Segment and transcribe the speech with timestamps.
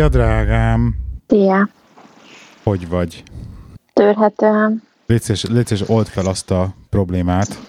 [0.00, 0.94] Szia, drágám!
[1.26, 1.68] Szia!
[2.62, 3.22] Hogy vagy?
[3.92, 4.82] Törhetően.
[5.06, 7.60] Légy szíves, old fel azt a problémát.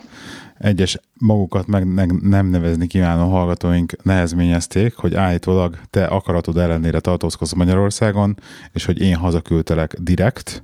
[0.58, 8.38] Egyes magukat meg nem nevezni kívánó hallgatóink nehezményezték, hogy állítólag te akaratod ellenére tartózkodsz Magyarországon,
[8.72, 10.64] és hogy én hazaküldtelek direkt,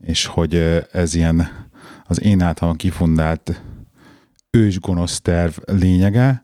[0.00, 0.54] és hogy
[0.92, 1.48] ez ilyen
[2.04, 3.62] az én általam kifundált
[4.50, 6.42] ősgonosz terv lényege,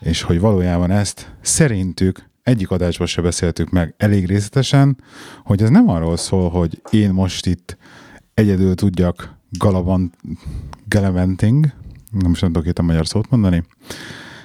[0.00, 4.96] és hogy valójában ezt szerintük egyik adásban se beszéltük meg elég részletesen,
[5.44, 7.76] hogy ez nem arról szól, hogy én most itt
[8.34, 10.12] egyedül tudjak galaban,
[10.88, 11.66] galavanting,
[12.10, 13.64] nem is nem tudok itt a magyar szót mondani,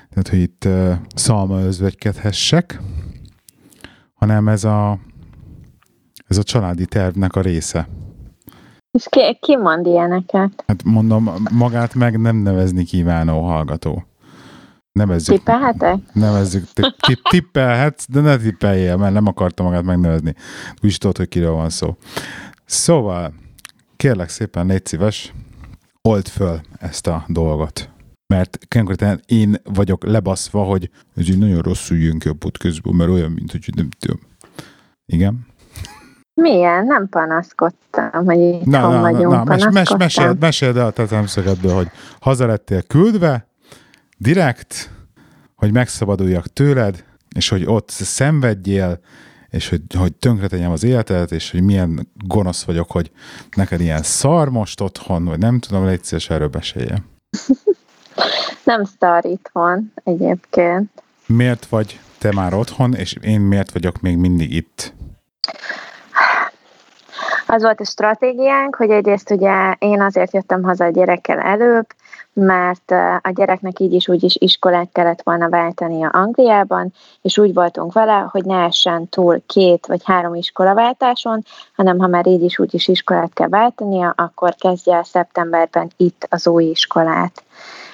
[0.10, 2.82] tehát, hogy itt uh, szalma özvegykedhessek,
[4.14, 5.00] hanem ez a,
[6.28, 7.88] ez a családi tervnek a része.
[8.92, 10.64] És ki, ki mond ilyeneket?
[10.68, 14.06] Hát mondom, magát meg nem nevezni kívánó hallgató.
[14.92, 15.36] Nevezzük.
[15.36, 15.98] Tippelhetek?
[16.14, 16.64] Nevezzük.
[17.30, 20.36] Tippelhetsz, de ne tippeljél, mert nem akarta magát megnevezni.
[20.82, 21.96] Úgy tudod, hogy kiről van szó.
[22.66, 23.34] Szóval,
[23.96, 25.34] kérlek szépen, légy szíves,
[26.02, 27.90] old föl ezt a dolgot.
[28.34, 33.10] Mert konkrétan én vagyok lebaszva, hogy ez így nagyon rosszul jön ki a podcastból, mert
[33.10, 34.20] olyan, mint hogy nem tudom.
[35.06, 35.46] Igen?
[36.42, 36.86] Milyen?
[36.86, 39.32] Nem panaszkodtam, hogy itt na, na, vagyunk.
[39.32, 43.48] Na, na, mes, meséld, meséld el a te szemszögedből, hogy haza lettél küldve,
[44.22, 44.90] direkt,
[45.56, 47.04] hogy megszabaduljak tőled,
[47.36, 49.00] és hogy ott szenvedjél,
[49.50, 53.12] és hogy, hogy tönkretenyem az életedet, és hogy milyen gonosz vagyok, hogy
[53.56, 57.04] neked ilyen szar most otthon, vagy nem tudom, légy szíves, erről besélje.
[58.64, 61.04] nem szar itthon egyébként.
[61.26, 64.94] Miért vagy te már otthon, és én miért vagyok még mindig itt?
[67.48, 71.86] Az volt a stratégiánk, hogy egyrészt ugye én azért jöttem haza a gyerekkel előbb,
[72.34, 77.94] mert a gyereknek így is úgy is iskolát kellett volna váltania Angliában, és úgy voltunk
[77.94, 81.44] vele, hogy ne essen túl két vagy három iskolaváltáson,
[81.76, 86.28] hanem ha már így is úgy is iskolát kell váltania, akkor kezdje el szeptemberben itt
[86.30, 87.44] az új iskolát.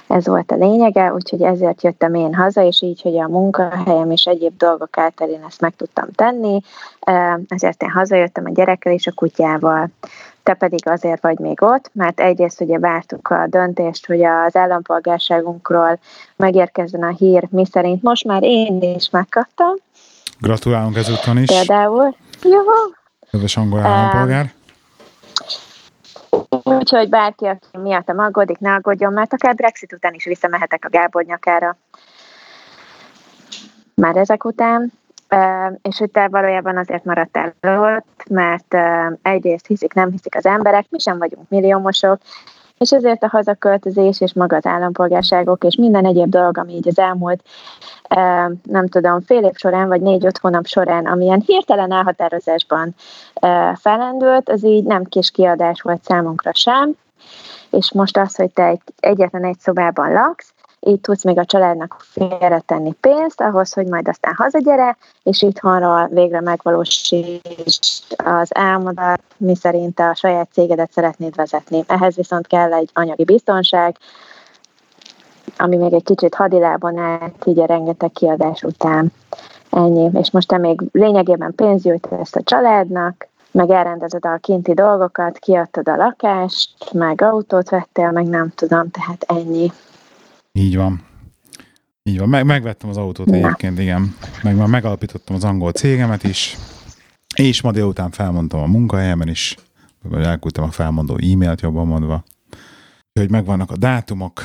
[0.07, 4.25] Ez volt a lényege, úgyhogy ezért jöttem én haza, és így, hogy a munkahelyem és
[4.25, 6.61] egyéb dolgok által én ezt meg tudtam tenni,
[7.47, 9.89] ezért én hazajöttem a gyerekkel és a kutyával
[10.43, 15.99] te pedig azért vagy még ott, mert egyrészt ugye vártuk a döntést, hogy az állampolgárságunkról
[16.35, 19.73] megérkezzen a hír, mi szerint most már én is megkaptam.
[20.39, 21.47] Gratulálunk ezúton is.
[21.47, 22.15] Például.
[22.43, 22.59] Jó.
[23.31, 24.53] Kedves angol állampolgár.
[26.63, 31.23] Úgyhogy bárki, aki miattam aggódik, ne aggódjon, mert akár Brexit után is visszamehetek a Gábor
[31.23, 31.77] nyakára.
[33.95, 34.91] Már ezek után
[35.81, 38.75] és hogy te valójában azért maradtál ott, mert
[39.21, 42.21] egyrészt hiszik, nem hiszik az emberek, mi sem vagyunk milliómosok,
[42.77, 46.99] és ezért a hazaköltözés és maga az állampolgárságok és minden egyéb dolog, ami így az
[46.99, 47.43] elmúlt,
[48.63, 52.95] nem tudom, fél év során vagy négy-öt hónap során, amilyen hirtelen elhatározásban
[53.75, 56.95] felendült, az így nem kis kiadás volt számunkra sem,
[57.69, 61.95] és most az, hogy te egy, egyetlen egy szobában laksz, így tudsz még a családnak
[61.99, 69.99] félretenni pénzt, ahhoz, hogy majd aztán hazagyere, és itthonról végre megvalósítsd az álmodat, mi szerint
[69.99, 71.83] a saját cégedet szeretnéd vezetni.
[71.87, 73.97] Ehhez viszont kell egy anyagi biztonság,
[75.57, 79.11] ami még egy kicsit hadilában állt, így a rengeteg kiadás után.
[79.69, 80.09] Ennyi.
[80.13, 81.53] És most te még lényegében
[82.19, 88.27] ezt a családnak, meg elrendezed a kinti dolgokat, kiadtad a lakást, meg autót vettél, meg
[88.27, 89.71] nem tudom, tehát ennyi.
[90.57, 91.01] Így van.
[92.03, 92.29] Így van.
[92.29, 94.15] Meg, megvettem az autót egyébként, igen.
[94.43, 96.57] Meg már megalapítottam az angol cégemet is,
[97.35, 99.55] és ma délután felmondtam a munkahelyemen is,
[100.03, 102.23] vagy elküldtem a felmondó e-mailt jobban mondva.
[103.19, 104.41] Hogy megvannak a dátumok.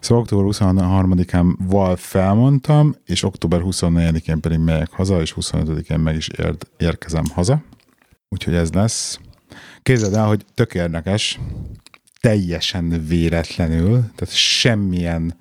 [0.00, 6.28] Szóval október 23-án val felmondtam, és október 24-én pedig megyek haza, és 25-én meg is
[6.28, 7.62] ér- érkezem haza.
[8.28, 9.20] Úgyhogy ez lesz.
[9.82, 11.38] Képzeld el, hogy tök érdekes,
[12.26, 15.34] teljesen véletlenül, tehát semmilyen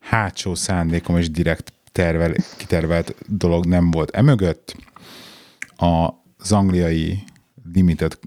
[0.00, 4.76] hátsó szándékom és direkt tervel, kitervelt dolog nem volt emögött.
[5.76, 7.24] Az angliai
[7.72, 8.18] limited,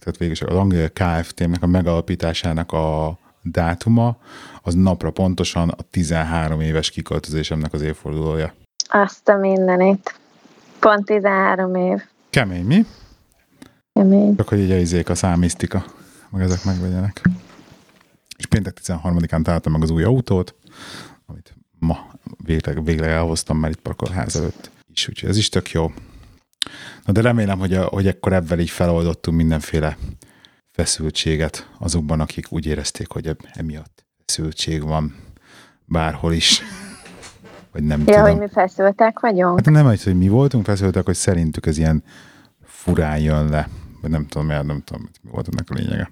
[0.00, 4.16] tehát végül az angliai KFT-nek a megalapításának a dátuma,
[4.62, 8.54] az napra pontosan a 13 éves kiköltözésemnek az évfordulója.
[8.88, 10.20] Azt a mindenit.
[10.78, 12.02] Pont 13 év.
[12.30, 12.86] Kemény, mi?
[13.92, 14.36] Kemény.
[14.36, 15.84] Csak hogy így a izék, a számisztika,
[16.30, 17.22] meg ezek megvegyenek.
[18.36, 20.54] És péntek 13-án találtam meg az új autót,
[21.26, 22.06] amit ma
[22.44, 25.92] végleg, végleg elhoztam már itt parkolház előtt is, úgyhogy ez is tök jó.
[27.04, 29.96] Na de remélem, hogy, a, hogy ekkor ebben így feloldottunk mindenféle
[30.70, 35.14] feszültséget azokban, akik úgy érezték, hogy emiatt feszültség van
[35.84, 36.62] bárhol is.
[37.72, 38.22] vagy nem Ja, tudom.
[38.22, 39.56] hogy mi feszültek vagyunk?
[39.64, 42.04] Hát nem hogy mi voltunk feszültek, hogy szerintük ez ilyen
[42.64, 43.68] furán jön le.
[44.00, 46.10] Vagy nem tudom, miért, nem tudom, mi volt ennek a lényege.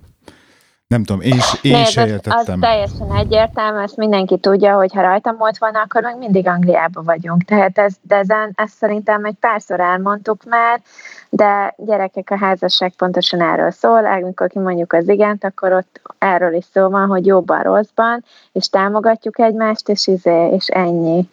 [0.86, 2.60] Nem tudom, én, s- én Nézd, se az, az értettem.
[2.60, 7.42] teljesen egyértelmű, ezt mindenki tudja, hogy ha rajtam ott van, akkor meg mindig Angliában vagyunk.
[7.44, 10.80] Tehát ez, de ezen, ezt szerintem egy párszor elmondtuk már,
[11.28, 16.64] de gyerekek, a házasság pontosan erről szól, amikor kimondjuk az igent, akkor ott erről is
[16.72, 21.28] szó van, hogy jobban, rosszban, és támogatjuk egymást, és, izé, és ennyi.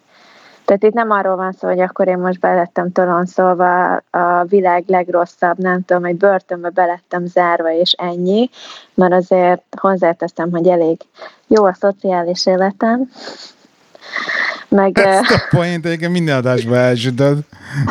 [0.71, 5.57] Tehát itt nem arról van szó, hogy akkor én most belettem tolonszolva a világ legrosszabb,
[5.57, 8.49] nem tudom, egy börtönbe belettem zárva, és ennyi,
[8.93, 11.01] mert azért hozzáteszem, hogy elég
[11.47, 13.09] jó a szociális életem,
[14.69, 17.39] meg Ezt a poént egyébként minden adásban elsütöd.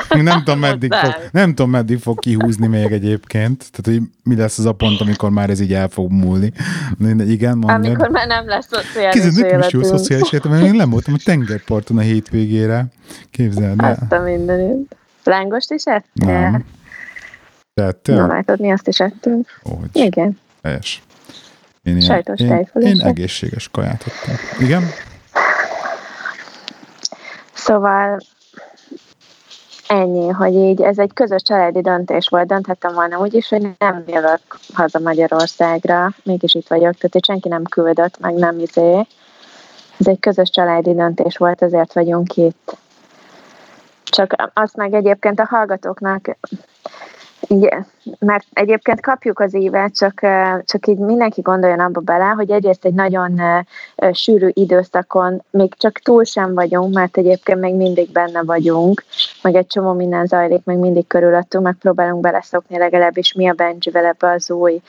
[0.09, 3.59] Nem tudom, meddig fog, nem tudom, meddig fog kihúzni még egyébként.
[3.71, 6.53] Tehát, hogy mi lesz az a pont, amikor már ez így el fog múlni.
[7.27, 7.85] Igen, mondjad.
[7.85, 9.99] amikor már nem lesz szociális Kézzel, nekem is jó életünk.
[9.99, 12.87] szociális életem, mert én nem voltam a tengerparton a hétvégére.
[13.31, 13.99] Képzeld el.
[14.01, 14.97] Azt a mindenit.
[15.25, 16.27] Lángost is ettél?
[16.27, 16.65] Nem.
[17.75, 19.49] Tehát, Na látod, mi azt is ettünk.
[19.63, 20.39] hogy Igen.
[20.63, 21.03] helyes.
[21.83, 24.37] Én, ilyen, Sajtos én, én egészséges kaját ettem.
[24.61, 24.85] Igen?
[27.61, 28.19] Szóval
[29.89, 32.47] ennyi, hogy így ez egy közös családi döntés volt.
[32.47, 34.41] Dönthettem volna úgy is, hogy nem jövök
[34.75, 39.07] haza Magyarországra, mégis itt vagyok, tehát hogy senki nem küldött, meg nem izé.
[39.99, 42.77] Ez egy közös családi döntés volt, ezért vagyunk itt.
[44.05, 46.37] Csak azt meg egyébként a hallgatóknak
[47.49, 47.69] így,
[48.19, 50.21] mert egyébként kapjuk az évet, csak,
[50.65, 53.41] csak így mindenki gondoljon abba bele, hogy egyrészt egy nagyon
[54.13, 59.05] sűrű időszakon még csak túl sem vagyunk, mert egyébként még mindig benne vagyunk,
[59.43, 64.31] meg egy csomó minden zajlik, meg mindig körülöttünk, megpróbálunk beleszokni legalábbis mi a Benjivel ebbe
[64.31, 64.81] az új,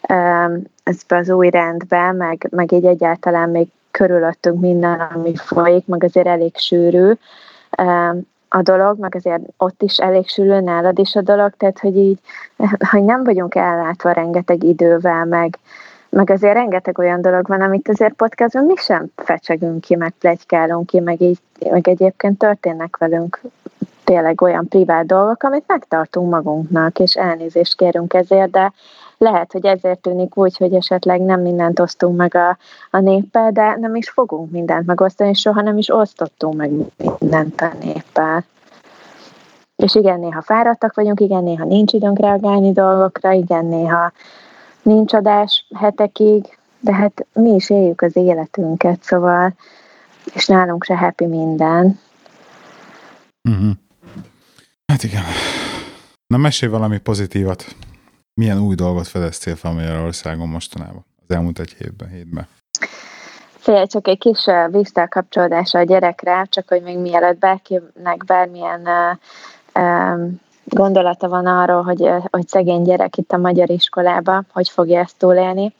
[0.00, 6.26] ebbe az új rendbe, meg, meg így egyáltalán még körülöttünk minden, ami folyik, meg azért
[6.26, 7.12] elég sűrű.
[8.52, 12.18] A dolog, meg azért ott is elég sűrű, nálad is a dolog, tehát hogy így,
[12.90, 15.58] hogy nem vagyunk ellátva rengeteg idővel, meg,
[16.08, 20.86] meg azért rengeteg olyan dolog van, amit azért podcastban mi sem fecsegünk ki, meg plegykálunk
[20.86, 21.38] ki, meg, így,
[21.70, 23.40] meg egyébként történnek velünk
[24.04, 28.72] tényleg olyan privát dolgok, amit megtartunk magunknak, és elnézést kérünk ezért, de
[29.20, 32.58] lehet, hogy ezért tűnik úgy, hogy esetleg nem mindent osztunk meg a,
[32.90, 37.72] a néppel, de nem is fogunk mindent megosztani, soha nem is osztottunk meg mindent a
[37.82, 38.44] néppel.
[39.76, 44.12] És igen, néha fáradtak vagyunk, igen, néha nincs időnk reagálni dolgokra, igen, néha
[44.82, 49.54] nincs adás hetekig, de hát mi is éljük az életünket, szóval,
[50.34, 52.00] és nálunk se happy minden.
[53.48, 53.70] Uh-huh.
[54.86, 55.22] Hát igen.
[56.26, 57.74] Na mesélj valami pozitívat.
[58.34, 61.04] Milyen új dolgot fedeztél fel Magyarországon mostanában?
[61.28, 62.46] Az elmúlt egy hétben, hétben.
[63.58, 69.82] Fél, csak egy kis uh, visszakapcsolódása a gyerekre, csak hogy még mielőtt bárkinek bármilyen uh,
[69.82, 70.40] um,
[70.72, 75.18] gondolata van arról, hogy, uh, hogy szegény gyerek itt a magyar iskolába, hogy fogja ezt
[75.18, 75.74] túlélni,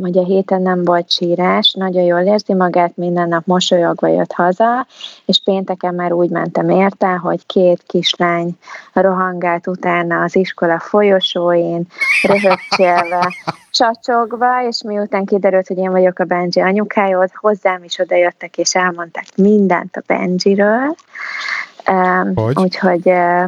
[0.00, 4.86] hogy a héten nem volt sírás, nagyon jól érzi magát, minden nap mosolyogva jött haza,
[5.24, 8.58] és pénteken már úgy mentem érte, hogy két kislány
[8.92, 11.86] rohangált utána az iskola folyosóin,
[12.22, 13.34] röhögcsélve,
[13.72, 19.26] csacsogva, és miután kiderült, hogy én vagyok a Benji anyukája, hozzám is odajöttek, és elmondták
[19.36, 20.94] mindent a Benjiről.
[22.34, 22.58] Hogy?
[22.58, 23.44] Úgyhogy uh,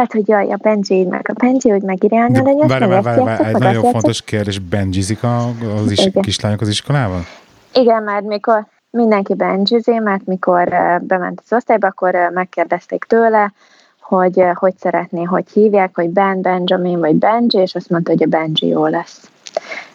[0.00, 3.04] Hát, hogy jaj, a Benji, meg a Benji, hogy megirálna legyen, Várj, meg várj, ezt
[3.04, 4.58] várj, várj, játszok, egy nagyon fontos kérdés.
[4.58, 7.26] Benjizik az is, kislányok az iskolában?
[7.74, 10.68] Igen, mert mikor mindenki benjizé, mert mikor
[11.00, 13.52] bement az osztályba, akkor megkérdezték tőle,
[14.00, 18.26] hogy hogy szeretné, hogy hívják, hogy Ben, Benjamin vagy Benji, és azt mondta, hogy a
[18.26, 19.30] Benji jó lesz.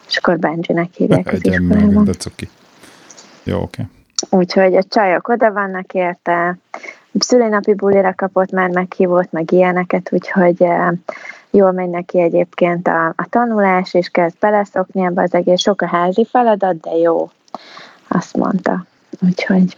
[0.08, 2.10] És akkor Benjinek hívják az iskolában.
[3.42, 3.82] Jó, oké.
[4.30, 6.58] Úgyhogy a csajok oda vannak érte,
[7.18, 10.88] szülinapi bulira kapott már meghívót, meg ilyeneket, úgyhogy eh,
[11.50, 15.86] jól megy neki egyébként a, a tanulás, és kezd beleszokni ebbe az egész sok a
[15.86, 17.30] házi feladat, de jó,
[18.08, 18.86] azt mondta.
[19.26, 19.76] Úgyhogy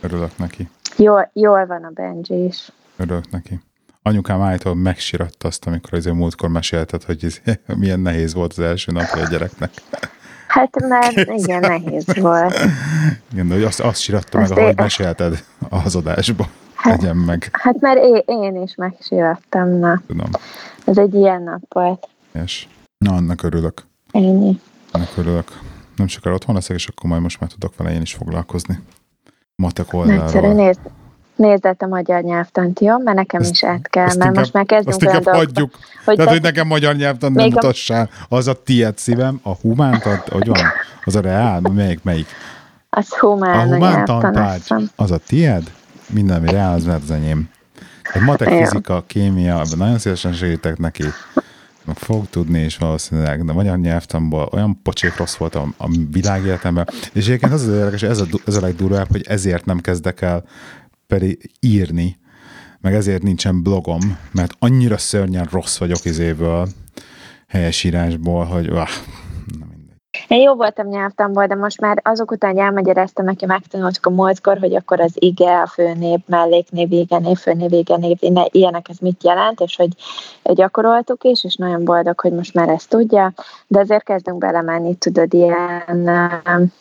[0.00, 0.68] Örülök neki.
[0.96, 2.72] jól, jól van a Benji is.
[2.96, 3.60] Örülök neki.
[4.02, 7.40] Anyukám állítólag megsiratta azt, amikor azért múltkor mesélted, hogy ez,
[7.80, 9.70] milyen nehéz volt az első napja a gyereknek.
[10.46, 12.58] Hát mert igen, nehéz volt.
[13.32, 16.48] Igen, de azt, azt siratta meg, ahogy mesélted az adásba.
[16.76, 20.02] Hát- Legyen meg, Hát mert én, én is megsirattam, na.
[20.06, 20.30] tudom.
[20.84, 22.08] Ez egy ilyen nap volt.
[22.44, 22.66] És,
[22.98, 23.82] na, annak örülök.
[24.10, 24.60] Ennyi.
[24.92, 25.60] Annak örülök.
[25.96, 28.80] Nem sokára otthon leszek, és akkor majd most már tudok vele én is foglalkozni.
[29.54, 30.52] Matek Nagyszerű, oldalról.
[30.54, 30.80] nézd.
[31.36, 32.98] Nézd át a magyar nyelvtant, jó?
[32.98, 35.74] Mert nekem Azt- is át kell, mert inkább- most már kezdünk olyan hagyjuk.
[36.04, 38.10] hogy Tehát, te- hogy nekem magyar nyelvtan nem Még a- mutassál.
[38.28, 40.58] Az a tiéd szívem, a humánt, hogy van?
[41.04, 41.60] Az a reál?
[41.60, 42.26] Melyik, melyik?
[42.90, 44.62] Az humán, A humán tantárgy,
[44.96, 45.72] az a tied?
[46.08, 47.48] Minden, ami rá, az lehet az enyém.
[48.12, 48.66] Tehát matek, Ja.
[48.66, 51.04] fizika, kémia, ebben nagyon szívesen segítek neki.
[51.84, 56.88] Meg Fog tudni is valószínűleg, de magyar nyelvtanból olyan pocsék rossz volt a, a világéletemben.
[57.12, 60.44] És egyébként az az érdekes, ez a, ez a legdurvább, hogy ezért nem kezdek el
[61.06, 62.18] pedig írni,
[62.80, 66.68] meg ezért nincsen blogom, mert annyira szörnyen rossz vagyok izéből,
[67.48, 68.88] helyesírásból, hogy ah.
[70.28, 74.74] Én jó voltam nyelvtanból, de most már azok után, elmagyaráztam neki, megtanultuk a múltkor, hogy
[74.74, 79.76] akkor az ige, a főnév, melléknév, végenév, főnév, végenév, ne- ilyenek ez mit jelent, és
[79.76, 79.88] hogy
[80.42, 83.32] gyakoroltuk is, és nagyon boldog, hogy most már ezt tudja,
[83.66, 85.82] de azért kezdünk belemenni, tudod, ilyen
[86.56, 86.72] um,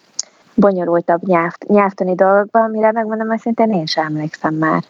[0.55, 4.83] bonyolultabb nyelv, nyelvtani dolgokba, amire megmondom, hogy szintén én sem emlékszem már.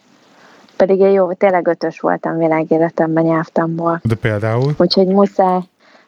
[0.78, 4.00] Pedig én jó, tényleg ötös voltam világéletemben nyelvtanból.
[4.04, 5.60] De például, Úgyhogy muszáj.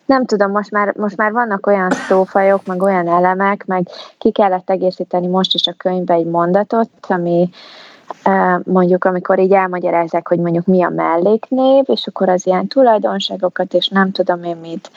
[0.07, 3.87] Nem tudom, most már, most már vannak olyan szófajok, meg olyan elemek, meg
[4.17, 7.49] ki kellett egészíteni most is a könyvbe egy mondatot, ami
[8.63, 13.87] mondjuk, amikor így elmagyarázzák, hogy mondjuk mi a melléknév, és akkor az ilyen tulajdonságokat, és
[13.87, 14.91] nem tudom én mit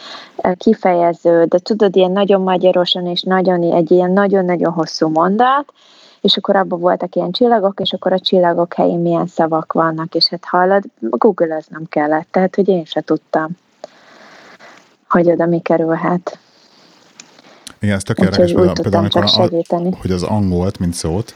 [0.56, 5.72] kifejező, de tudod, ilyen nagyon magyarosan, és nagyon, egy ilyen nagyon-nagyon hosszú mondat,
[6.20, 10.28] és akkor abban voltak ilyen csillagok, és akkor a csillagok helyén milyen szavak vannak, és
[10.28, 13.48] hát hallod, google nem kellett, tehát hogy én se tudtam,
[15.10, 16.38] hogy oda mi kerülhet.
[17.80, 21.34] igen, ez tök érdekes, például, tudtam amikor a, hogy az angolt, mint szót,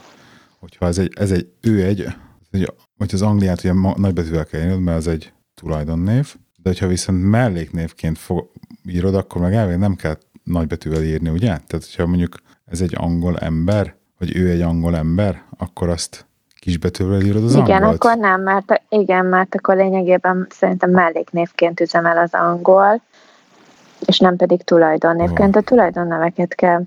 [0.59, 2.05] hogyha ez egy, ez egy ő egy,
[2.51, 7.29] hogy hogy az Angliát ugye nagybetűvel kell írnod, mert az egy tulajdonnév, de hogyha viszont
[7.29, 8.51] melléknévként fog,
[8.89, 11.47] írod, akkor meg elvég nem kell nagybetűvel írni, ugye?
[11.47, 16.25] Tehát, hogyha mondjuk ez egy angol ember, vagy ő egy angol ember, akkor azt
[16.59, 18.03] kisbetűvel írod az igen, angolt.
[18.03, 23.01] akkor nem, mert igen, mert akkor lényegében szerintem melléknévként üzemel az angol,
[24.05, 25.55] és nem pedig tulajdonnévként.
[25.55, 26.81] A tulajdonneveket kell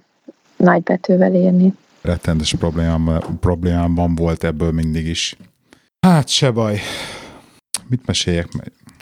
[0.56, 1.75] nagybetűvel írni.
[2.02, 5.37] rettenetes problémám, problémám volt ebből mindig is.
[6.00, 6.78] Hát se baj.
[7.88, 8.48] Mit meséljek?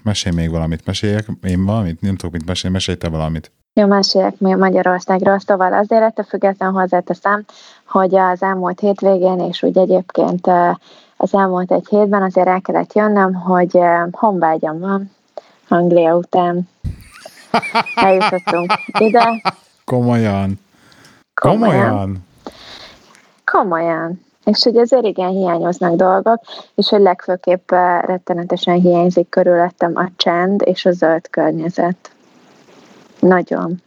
[0.03, 0.87] Mesélj még valamit.
[0.87, 2.01] Meséljek én valamit?
[2.01, 2.77] Nem tudok mit mesélni.
[2.77, 3.51] Mesélj te valamit.
[3.81, 7.45] Jó, meséljek mi Magyarországról, szóval azért ettől független hozzáteszem,
[7.87, 10.75] hogy az elmúlt hétvégén, és úgy egyébként eh,
[11.17, 15.11] az elmúlt egy hétben azért el kellett jönnöm, hogy eh, honvágyam van
[15.69, 16.69] Anglia után.
[17.95, 19.43] Eljutottunk ide.
[19.85, 20.61] Komolyan.
[21.35, 22.25] Komolyan.
[23.45, 24.25] Komolyan.
[24.45, 26.41] És hogy azért igen hiányoznak dolgok,
[26.75, 32.11] és hogy legfőképp eh, rettenetesen hiányzik körülöttem a csend és a zöld környezet.
[33.21, 33.83] Nagyon.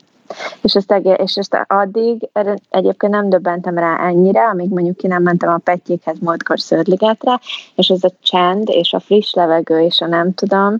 [0.61, 2.29] És ezt, és ezt addig
[2.69, 7.39] egyébként nem döbbentem rá ennyire, amíg mondjuk ki nem mentem a Pettyékhez múltkor Szördligetre,
[7.75, 10.77] és az a csend, és a friss levegő, és a nem tudom,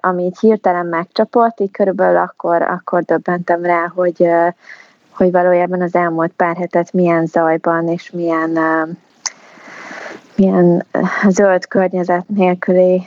[0.00, 4.28] ami így hirtelen megcsapott, így körülbelül akkor, akkor döbbentem rá, hogy,
[5.10, 8.58] hogy valójában az elmúlt pár hetet milyen zajban, és milyen,
[10.36, 10.86] milyen
[11.28, 13.02] zöld környezet nélküli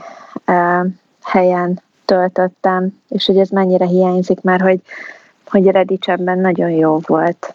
[1.24, 4.82] helyen töltöttem, és hogy ez mennyire hiányzik, mert hogy,
[5.46, 7.54] hogy Redicsenben nagyon jó volt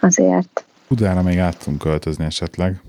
[0.00, 2.80] azért Budára még át tudunk költözni esetleg.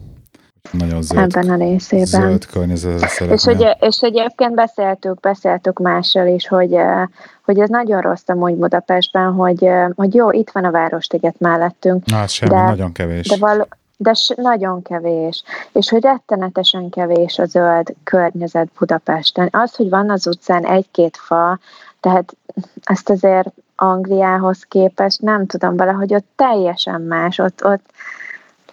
[0.71, 2.05] Nagyon zöld, ebben a részében.
[2.05, 3.55] zöld környezetre És, szeretnél.
[3.79, 7.03] hogy, és egyébként beszéltük, beszéltük mással is, hogy, eh,
[7.45, 12.05] hogy ez nagyon rossz amúgy Budapestben, hogy, eh, hogy jó, itt van a Városliget mellettünk,
[12.05, 13.27] Na, hát semmi, de- nagyon kevés.
[13.27, 13.67] de, val-
[13.97, 19.47] de nagyon kevés, és hogy rettenetesen kevés a zöld környezet Budapesten.
[19.51, 21.59] Az, hogy van az utcán egy-két fa,
[21.99, 22.35] tehát
[22.83, 27.83] ezt azért Angliához képest nem tudom valahogy ott teljesen más, ott, ott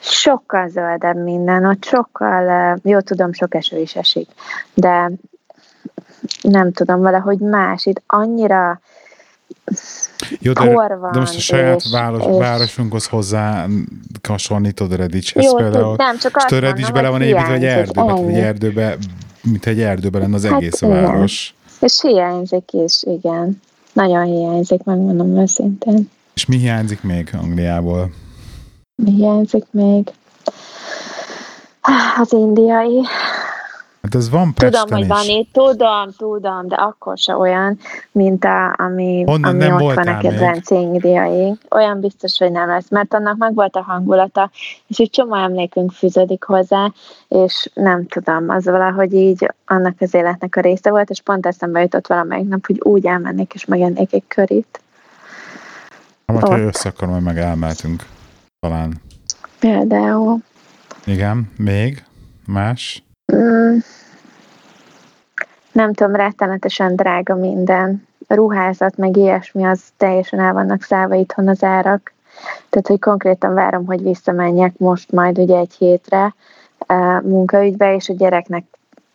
[0.00, 4.28] sokkal zöldebb minden, ott sokkal, jó tudom, sok eső is esik,
[4.74, 5.10] de
[6.42, 8.80] nem tudom, valahogy más, itt annyira
[10.38, 13.66] Jó, de, van, de most a saját és- város, és- városunkhoz hozzá
[14.28, 15.94] hasonlítod Redicshez jó, például.
[15.96, 18.96] nem, csak azt a Redics mondom, bele van építve egy erdőbe, egy erdőbe,
[19.42, 21.02] mint egy erdőben lenne az Hát egész a igen.
[21.02, 21.54] város.
[21.80, 23.60] És hiányzik is, igen.
[23.92, 26.10] Nagyon hiányzik, megmondom őszintén.
[26.34, 28.10] És mi hiányzik még Angliából?
[29.04, 30.10] Mi hiányzik még?
[32.20, 33.02] Az indiai.
[34.02, 35.06] Hát ez van Tudom, Pesten hogy is.
[35.06, 37.78] van itt, tudom, tudom, de akkor se olyan,
[38.12, 41.58] mint a, ami, Honnan ami nem ott van a kedvenc indiai.
[41.70, 44.50] Olyan biztos, hogy nem lesz, mert annak meg volt a hangulata,
[44.86, 46.92] és egy csomó emlékünk fűződik hozzá,
[47.28, 51.80] és nem tudom, az valahogy így annak az életnek a része volt, és pont eszembe
[51.80, 54.80] jutott valamelyik nap, hogy úgy elmennék, és megennék egy körit.
[56.26, 58.06] Ha majd, ha össze akkor majd meg elmeltünk.
[58.60, 59.00] Talán.
[59.58, 60.38] Például.
[61.04, 62.04] Igen, még?
[62.46, 63.02] Más?
[63.32, 63.76] Mm,
[65.72, 68.06] nem tudom, rettenetesen drága minden.
[68.26, 72.12] A ruházat, meg ilyesmi, az teljesen el vannak szállva itthon az árak.
[72.68, 76.34] Tehát, hogy konkrétan várom, hogy visszamenjek most majd ugye egy hétre
[77.22, 78.64] munkaügybe, és a gyereknek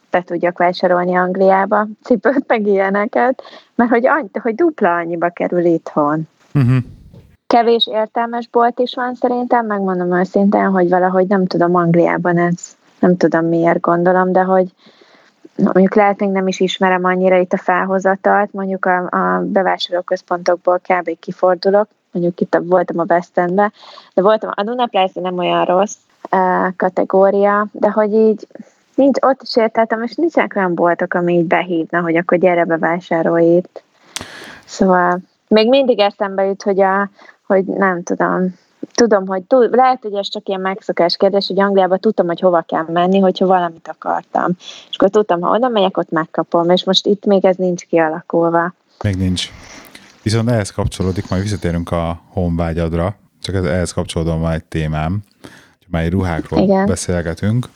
[0.10, 3.42] be tudjak vásárolni Angliába, cipőt, meg ilyeneket,
[3.76, 6.28] mert hogy, annyi, hogy dupla annyiba kerül itthon.
[6.54, 6.78] Uh-huh.
[7.56, 13.18] Kevés értelmes bolt is van szerintem, megmondom őszintén, hogy valahogy nem tudom, Angliában ez, nem
[13.18, 14.68] tudom miért gondolom, de hogy
[15.56, 21.20] mondjuk lehet még nem is ismerem annyira itt a felhozatalt, mondjuk a, a bevásárlóközpontokból kb.
[21.20, 23.72] kifordulok, mondjuk itt a, voltam a West Endbe,
[24.14, 25.98] de voltam a Duna Place nem olyan rossz
[26.32, 28.48] uh, kategória, de hogy így
[28.96, 33.56] nincs, ott is értettem, és nincsenek olyan boltok, ami így behívna, hogy akkor gyere bevásárolj
[33.56, 33.84] itt.
[34.66, 37.10] Szóval még mindig eszembe jut, hogy, a,
[37.48, 38.54] hogy nem tudom,
[38.94, 42.62] tudom, hogy tud, lehet, hogy ez csak ilyen megszokás kérdés, hogy Angliában tudtam, hogy hova
[42.62, 44.52] kell menni, hogyha valamit akartam.
[44.90, 48.74] És akkor tudtam, ha oda megyek, ott megkapom, és most itt még ez nincs kialakulva.
[49.04, 49.50] Még nincs.
[50.22, 55.20] Viszont ehhez kapcsolódik, majd visszatérünk a honvágyadra, csak ez, ehhez kapcsolódom van egy témám,
[55.78, 56.86] hogy már ruhákról Igen.
[56.86, 57.68] beszélgetünk,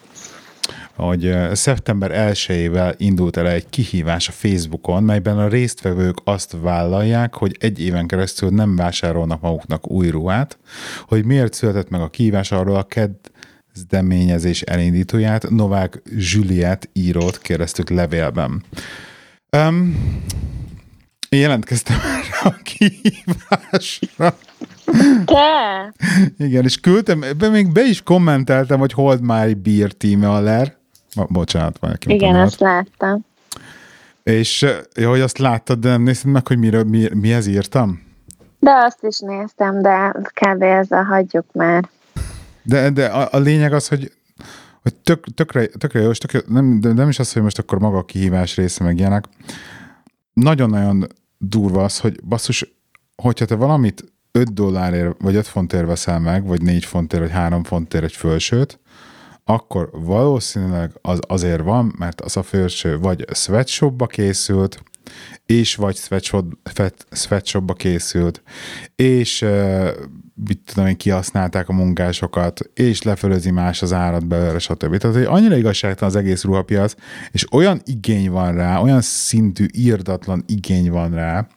[1.00, 7.56] hogy szeptember 1-ével indult el egy kihívás a Facebookon, melyben a résztvevők azt vállalják, hogy
[7.60, 10.58] egy éven keresztül nem vásárolnak maguknak új ruhát,
[11.08, 12.88] hogy miért született meg a kihívás arról a
[13.74, 18.64] kezdeményezés elindítóját Novák Juliet írót kérdeztük levélben.
[19.58, 19.98] Um,
[21.30, 24.38] én jelentkeztem erre a kihívásra.
[25.26, 25.94] Te?
[26.38, 30.79] Igen, és küldtem, be, még be is kommenteltem, hogy hold my beer team aller.
[31.16, 33.26] Bocsánat, van aki Igen, azt láttam.
[34.24, 38.08] És jó, hogy azt láttad, de nem nézted meg, hogy miről, mi, mihez írtam?
[38.60, 40.62] De azt is néztem, de kb.
[40.62, 41.90] ezzel hagyjuk már.
[42.64, 44.12] De, de a, a lényeg az, hogy,
[44.82, 47.80] hogy tök, tökre, tökre jó, és tökre, nem, de nem is az, hogy most akkor
[47.80, 49.26] maga a kihívás része meg ilyenek.
[50.34, 51.08] Nagyon-nagyon
[51.38, 52.74] durva az, hogy basszus,
[53.16, 57.64] hogyha te valamit 5 dollárért, vagy 5 fontért veszel meg, vagy 4 fontért, vagy 3
[57.64, 58.80] fontért egy fölsőt,
[59.50, 64.84] akkor valószínűleg az azért van, mert az a felső vagy sweatshopba készült,
[65.46, 65.98] és vagy
[67.12, 68.44] sweatshopba készült,
[68.96, 69.90] és uh,
[70.48, 74.98] mit tudom én, kihasználták a munkásokat, és lefölözi más az árat belőle, stb.
[74.98, 76.94] Tehát, hogy annyira igazságtalan az egész ruhapiac,
[77.32, 81.48] és olyan igény van rá, olyan szintű, írdatlan igény van rá,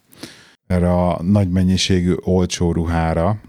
[0.66, 3.40] erre a nagy mennyiségű olcsó ruhára,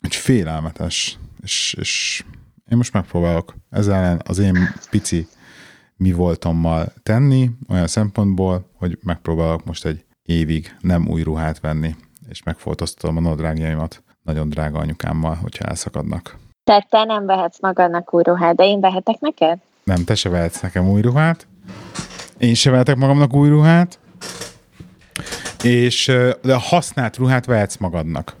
[0.00, 2.24] hogy félelmetes, és, és
[2.70, 4.56] én most megpróbálok ezzel ellen az én
[4.90, 5.26] pici
[5.96, 11.94] mi voltommal tenni, olyan szempontból, hogy megpróbálok most egy évig nem új ruhát venni,
[12.28, 16.36] és megfoltoztatom a nadrágjaimat nagyon drága anyukámmal, hogyha elszakadnak.
[16.64, 19.58] Tehát te nem vehetsz magadnak új ruhát, de én vehetek neked?
[19.84, 21.46] Nem, te se vehetsz nekem új ruhát.
[22.38, 23.98] Én se vehetek magamnak új ruhát.
[25.62, 28.36] És de használt ruhát vehetsz magadnak.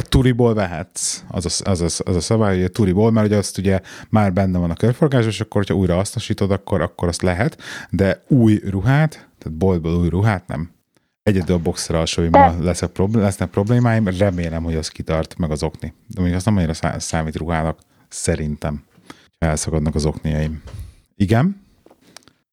[0.00, 3.36] Tehát turiból vehetsz, az a, az, a, az a szabály, hogy a turiból, mert ugye
[3.36, 7.22] azt ugye már benne van a körforgás, és akkor, hogyha újra hasznosítod, akkor, akkor azt
[7.22, 7.56] lehet,
[7.90, 10.70] de új ruhát, tehát boltból új ruhát nem.
[11.22, 15.94] Egyedül a boxer alsóimmal lesz problém, lesznek problémáim, remélem, hogy az kitart, meg az okni.
[16.06, 18.82] De még azt nem annyira számít ruhának, szerintem.
[19.38, 20.62] Elszakadnak az okniaim.
[21.16, 21.62] Igen?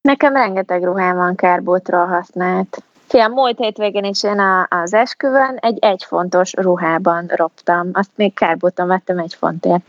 [0.01, 2.83] Nekem rengeteg ruhám van kárbótról használt.
[3.07, 7.89] Fiam, múlt hétvégén is én a, az esküvön egy egy fontos ruhában roptam.
[7.93, 9.83] Azt még kárbóton vettem egy fontért.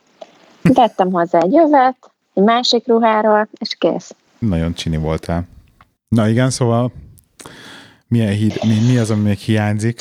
[0.75, 1.97] Tettem hozzá egy jövet,
[2.35, 4.15] egy másik ruháról, és kész.
[4.39, 5.43] Nagyon csini voltál.
[6.09, 6.93] Na igen, szóval
[8.09, 10.01] milyen híd, mi, mi az, ami még hiányzik?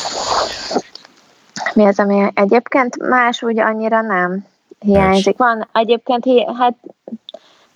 [1.74, 4.46] Mi az, ami egyébként más úgy annyira nem
[4.80, 5.38] hiányzik.
[5.38, 6.26] Van egyébként,
[6.58, 6.76] hát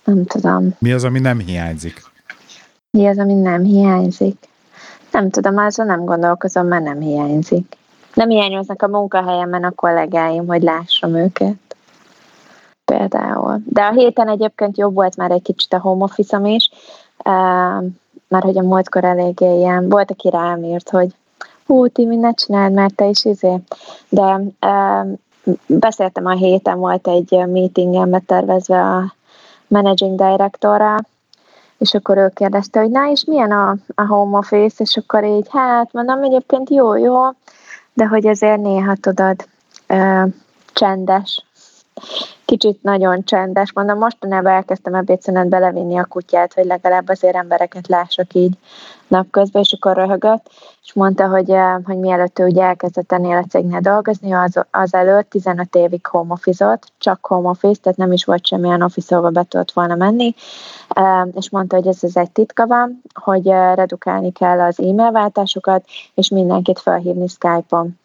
[0.04, 0.74] nem tudom.
[0.78, 2.02] Mi az, ami nem hiányzik?
[2.90, 4.50] Mi az, ami nem hiányzik?
[5.12, 7.76] Nem tudom, azon nem gondolkozom, mert nem hiányzik.
[8.14, 11.56] Nem hiányoznak a munkahelyemen a kollégáim, hogy lássam őket.
[12.84, 13.60] Például.
[13.64, 16.70] De a héten egyébként jobb volt már egy kicsit a home office is,
[18.28, 21.14] mert hogy a múltkor eléggé ilyen, volt, aki rám írt, hogy
[21.66, 23.58] hú, Timi, ne csináld, mert te is izé.
[24.08, 24.40] De
[25.66, 29.14] beszéltem a héten, volt egy meetingem tervezve a
[29.66, 31.06] managing directorral,
[31.82, 35.46] és akkor ő kérdezte, hogy na, és milyen a, a home office, és akkor így,
[35.50, 37.20] hát mondom, egyébként jó, jó,
[37.92, 39.48] de hogy azért néha tudod,
[39.86, 40.22] ö,
[40.72, 41.44] csendes,
[42.52, 43.72] kicsit nagyon csendes.
[43.72, 48.52] Mondom, mostanában elkezdtem ebédszünetbe levinni a kutyát, hogy legalább azért embereket lássak így
[49.08, 50.50] napközben, és akkor röhögött,
[50.82, 54.94] és mondta, hogy, eh, hogy mielőtt ő ugye elkezdett ennél a cégnél dolgozni, az, az
[54.94, 59.42] előtt 15 évig home office csak home office, tehát nem is volt semmilyen office be
[59.42, 60.34] tudott volna menni,
[60.88, 65.10] eh, és mondta, hogy ez az egy titka van, hogy eh, redukálni kell az e-mail
[65.10, 65.84] váltásokat,
[66.14, 68.00] és mindenkit felhívni Skype-on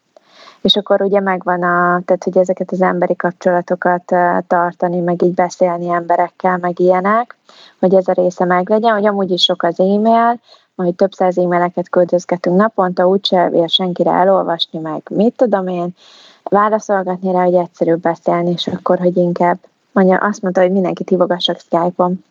[0.61, 4.15] és akkor ugye megvan a, tehát hogy ezeket az emberi kapcsolatokat
[4.47, 7.35] tartani, meg így beszélni emberekkel, meg ilyenek,
[7.79, 10.39] hogy ez a része meglegyen, hogy amúgy is sok az e-mail,
[10.75, 15.95] majd több száz e-maileket küldözgetünk naponta, úgyse ér senkire elolvasni, meg mit tudom én,
[16.43, 19.57] válaszolgatni rá, hogy egyszerűbb beszélni, és akkor, hogy inkább
[19.91, 22.23] mondja, azt mondta, hogy mindenkit hívogassak Skype-on.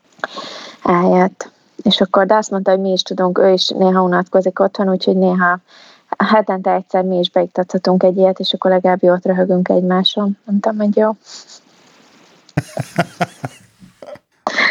[0.83, 1.51] Eljött.
[1.83, 5.17] És akkor, de azt mondta, hogy mi is tudunk, ő is néha unatkozik otthon, úgyhogy
[5.17, 5.59] néha
[6.17, 10.39] hetente egyszer mi is beiktathatunk egy ilyet, és akkor legalább jót röhögünk egymáson.
[10.45, 11.11] Mondtam, hogy jó.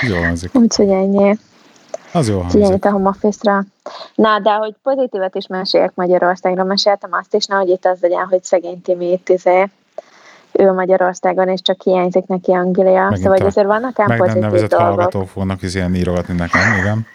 [0.10, 0.55] jó hangzik.
[0.55, 1.38] Úgyhogy ennyi.
[2.13, 2.63] Az jó hangzik.
[2.63, 3.63] Ennyit a home office-ra.
[4.15, 8.43] Na, de hogy pozitívat is meséljek Magyarországról, meséltem azt is, hogy itt az legyen, hogy
[8.43, 9.69] szegény Timi itt izé,
[10.51, 13.03] ő Magyarországon, és csak hiányzik neki Anglia.
[13.03, 14.88] Megint szóval hogy azért vannak ám pozitív nevezett dolgok.
[14.88, 17.05] hallgatók fognak is ilyen írogatni nekem, igen.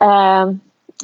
[0.00, 0.54] Uh,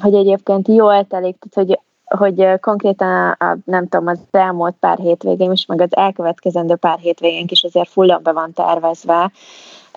[0.02, 1.78] hogy egyébként jól telik, tehát hogy
[2.16, 7.46] hogy konkrétan a, nem tudom, az elmúlt pár hétvégén is, meg az elkövetkezendő pár hétvégén
[7.48, 9.30] is azért fullon be van tervezve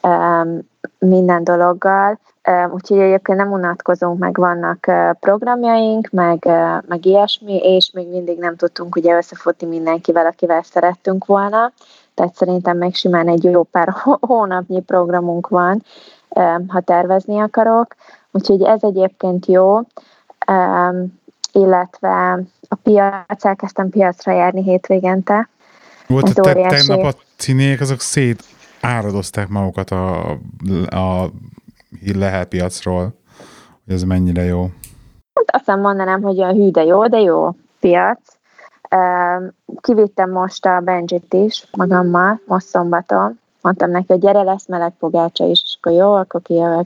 [0.01, 0.59] um,
[0.99, 7.57] minden dologgal, um, úgyhogy egyébként nem unatkozunk, meg vannak uh, programjaink, meg, uh, meg ilyesmi,
[7.57, 11.71] és még mindig nem tudtunk ugye összefutni mindenkivel, akivel szerettünk volna,
[12.13, 15.83] tehát szerintem még simán egy jó pár hónapnyi programunk van,
[16.29, 17.95] um, ha tervezni akarok,
[18.35, 19.79] úgyhogy ez egyébként jó,
[21.51, 25.49] illetve a piac, elkezdtem piacra járni hétvégente.
[26.07, 28.43] Volt, hogy te, tegnap a cinék azok szét
[28.81, 30.31] áradozták magukat a,
[30.89, 31.31] a
[32.15, 33.13] Lehel piacról,
[33.85, 34.69] hogy ez mennyire jó.
[35.33, 38.19] Hát azt mondanám, hogy a hű, de jó, de jó piac.
[39.81, 43.39] Kivittem most a Benjit is magammal, most szombaton.
[43.61, 46.85] Mondtam neki, hogy gyere, lesz meleg pogácsa is, és akkor jó, akkor kijövök.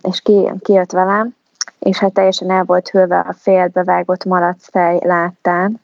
[0.00, 1.34] És ki, kijött velem,
[1.78, 5.80] és hát teljesen el volt hőve a félbevágott malacfej láttán,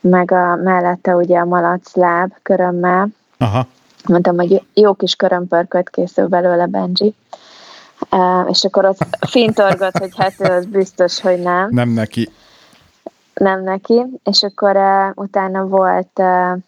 [0.00, 3.08] meg a mellette ugye a malac láb körömmel.
[3.38, 3.66] Aha.
[4.08, 7.14] Mondtam, hogy jó kis körömpörköt készül belőle Benji.
[8.48, 11.68] És akkor ott fintorgott, hogy hát az biztos, hogy nem.
[11.70, 12.28] Nem neki.
[13.34, 14.06] Nem neki.
[14.24, 16.58] És akkor uh, utána volt uh,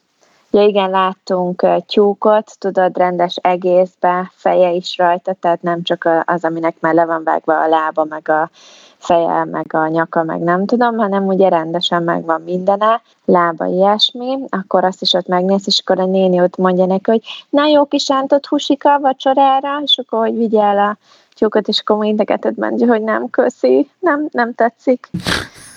[0.55, 6.77] Ja igen, láttunk tyúkot, tudod, rendes egészbe, feje is rajta, tehát nem csak az, aminek
[6.81, 8.51] már le van vágva a lába, meg a
[8.97, 14.85] feje, meg a nyaka, meg nem tudom, hanem ugye rendesen megvan mindene, lába ilyesmi, akkor
[14.85, 18.09] azt is ott megnéz, és akkor a néni ott mondja neki, hogy na jó kis
[18.09, 20.97] rántott husika vacsorára, és akkor hogy vigye el a
[21.35, 25.11] tyúkot, és akkor integetett Benji, hogy nem köszi, nem, nem tetszik.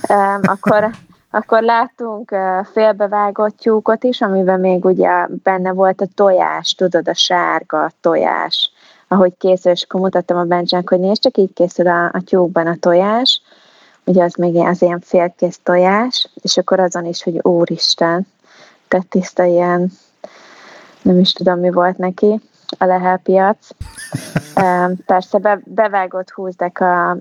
[0.10, 0.90] Um, akkor
[1.32, 2.36] akkor láttunk
[2.72, 8.72] félbevágott tyúkot is, amiben még ugye benne volt a tojás, tudod, a sárga tojás,
[9.08, 12.68] ahogy készül, és akkor mutattam a Benjának, hogy nézd, csak így készül a, a tyúkban
[12.68, 13.42] a tojás,
[14.06, 18.28] ugye az még az ilyen félkész tojás, és akkor azon is, hogy úristen,
[18.88, 19.92] tehát tiszta ilyen,
[21.02, 22.42] nem is tudom, mi volt neki,
[22.78, 23.68] a Lehel piac.
[25.06, 27.18] Persze be, bevágott húzdek a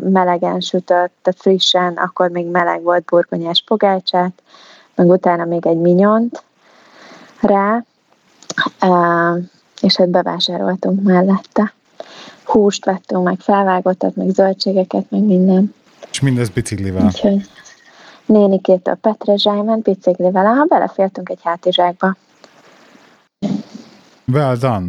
[0.00, 4.42] melegen sütött, tehát frissen, akkor még meleg volt burgonyás pogácsát,
[4.94, 6.42] meg utána még egy minyont
[7.40, 7.84] rá,
[9.80, 11.72] és hát bevásároltunk mellette.
[12.44, 15.74] Húst vettünk, meg felvágottat, meg zöldségeket, meg minden.
[16.10, 17.04] És mindez biciklivel?
[17.04, 17.48] Úgyhogy
[18.26, 22.16] nénikét a Petrezsáj ment biciklivel, ha belefértünk egy hátizsákba.
[24.32, 24.86] Well done.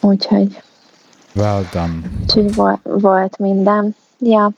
[0.00, 0.62] Úgyhogy...
[1.34, 2.00] Well done.
[2.22, 3.96] Úgyhogy volt, volt minden.
[4.18, 4.50] Ja.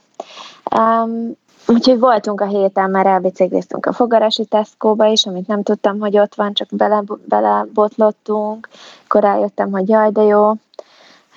[0.79, 6.19] Um, úgyhogy voltunk a héten, már elbicikliztünk a fogarasi Tesco-ba is, amit nem tudtam, hogy
[6.19, 8.69] ott van, csak bele, belebotlottunk.
[9.05, 10.49] Akkor rájöttem, hogy jaj, de jó,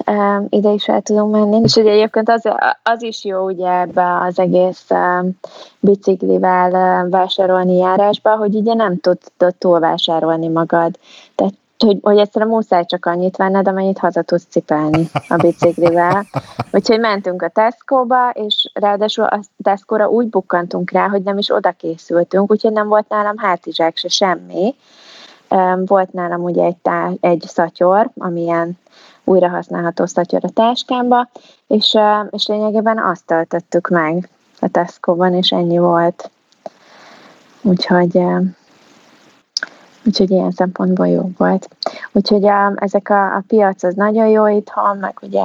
[0.06, 1.62] um, ide is el tudunk menni.
[1.64, 2.42] És ugye egyébként az,
[2.84, 5.32] az is jó ugye ebbe az egész um,
[5.80, 10.98] biciklivel uh, vásárolni járásba, hogy ugye nem tudod túlvásárolni magad.
[11.36, 11.54] Tehát
[11.86, 16.26] hogy, hogy egyszerűen muszáj csak annyit venned, amennyit haza tudsz cipelni a biciklivel.
[16.72, 21.72] Úgyhogy mentünk a Tesco-ba, és ráadásul a Tesco-ra úgy bukkantunk rá, hogy nem is oda
[21.72, 24.76] készültünk, úgyhogy nem volt nálam hátizsák se semmi.
[25.86, 28.78] Volt nálam ugye egy, tá- egy szatyor, amilyen
[29.24, 31.30] újra használható szatyor a táskámba,
[31.68, 31.98] és,
[32.30, 36.32] és lényegében azt töltöttük meg a Tesco-ban, és ennyi volt.
[37.62, 38.24] Úgyhogy
[40.04, 41.70] Úgyhogy ilyen szempontból jó volt.
[42.12, 45.44] Úgyhogy a, ezek a, a piac az nagyon jó itthon, meg ugye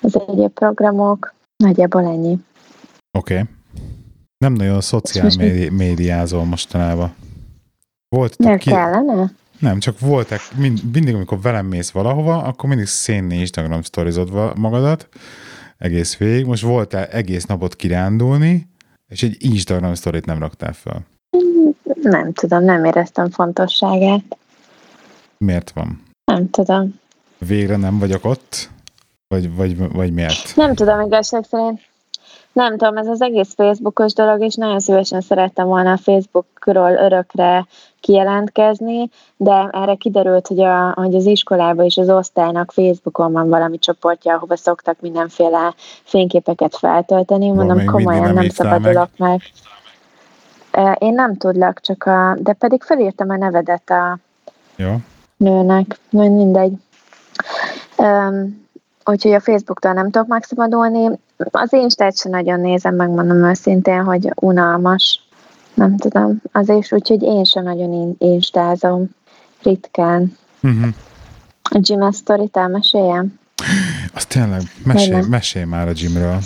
[0.00, 2.38] az egyéb programok, nagyjából ennyi.
[3.18, 3.34] Oké.
[3.34, 3.46] Okay.
[4.38, 7.14] Nem nagyon szociál médi- médiázol mostanában.
[8.08, 8.70] Volt Nem ki...
[8.70, 9.32] kellene?
[9.58, 15.08] Nem, csak voltak, mind, mindig, amikor velem mész valahova, akkor mindig szénni Instagram sztorizod magadat
[15.78, 16.46] egész végig.
[16.46, 18.68] Most voltál egész napot kirándulni,
[19.08, 21.06] és egy Instagram sztorit nem raktál fel.
[22.02, 24.36] Nem tudom, nem éreztem fontosságát.
[25.38, 26.02] Miért van?
[26.24, 27.00] Nem tudom.
[27.38, 28.68] Végre nem vagyok ott?
[29.28, 30.52] Vagy, vagy, vagy miért?
[30.56, 31.80] Nem tudom, igazság szerint.
[32.52, 37.66] Nem tudom, ez az egész Facebookos dolog, és nagyon szívesen szerettem volna a Facebookról örökre
[38.00, 43.78] kijelentkezni, de erre kiderült, hogy, a, hogy az iskolában és az osztálynak Facebookon van valami
[43.78, 47.50] csoportja, ahova szoktak mindenféle fényképeket feltölteni.
[47.50, 49.28] Mondom, komolyan nem, nem szabadulok meg.
[49.28, 49.40] meg.
[50.98, 54.18] Én nem tudlak, csak a, de pedig felírtam a nevedet a
[54.76, 54.96] Jó.
[55.36, 56.72] nőnek, mindegy.
[57.96, 58.66] Um,
[59.04, 61.18] úgyhogy a Facebooktól nem tudok megszabadulni.
[61.36, 65.28] Az Instát sem nagyon nézem, megmondom őszintén, hogy unalmas.
[65.74, 69.10] Nem tudom, az is, úgyhogy én sem nagyon instázom.
[69.62, 70.36] Ritkán.
[70.62, 70.88] Uh-huh.
[71.62, 73.38] A Jim sztorit elmeséljem?
[74.14, 76.38] Az tényleg, mesélj, mesélj már a Jimről.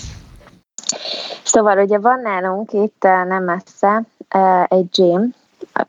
[1.44, 4.02] Szóval ugye van nálunk itt nem messze
[4.68, 5.34] egy gym,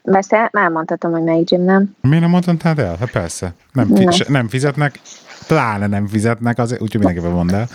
[0.03, 1.95] Persze, elmondhatom, hogy melyik gym, nem?
[2.01, 2.95] Miért nem mondtad el?
[2.99, 3.53] Hát persze.
[3.73, 4.99] Nem, fi- nem fizetnek,
[5.47, 7.67] pláne nem fizetnek, azért úgyhogy mindenképpen mondd el.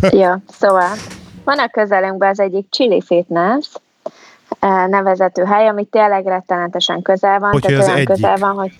[0.22, 0.90] Jó, szóval
[1.44, 3.68] van a közelünkben az egyik Chili Fitness
[4.86, 7.50] nevezető hely, ami tényleg rettenetesen közel van.
[7.50, 8.08] Hogy tehát olyan egyik?
[8.08, 8.72] közel van, hogy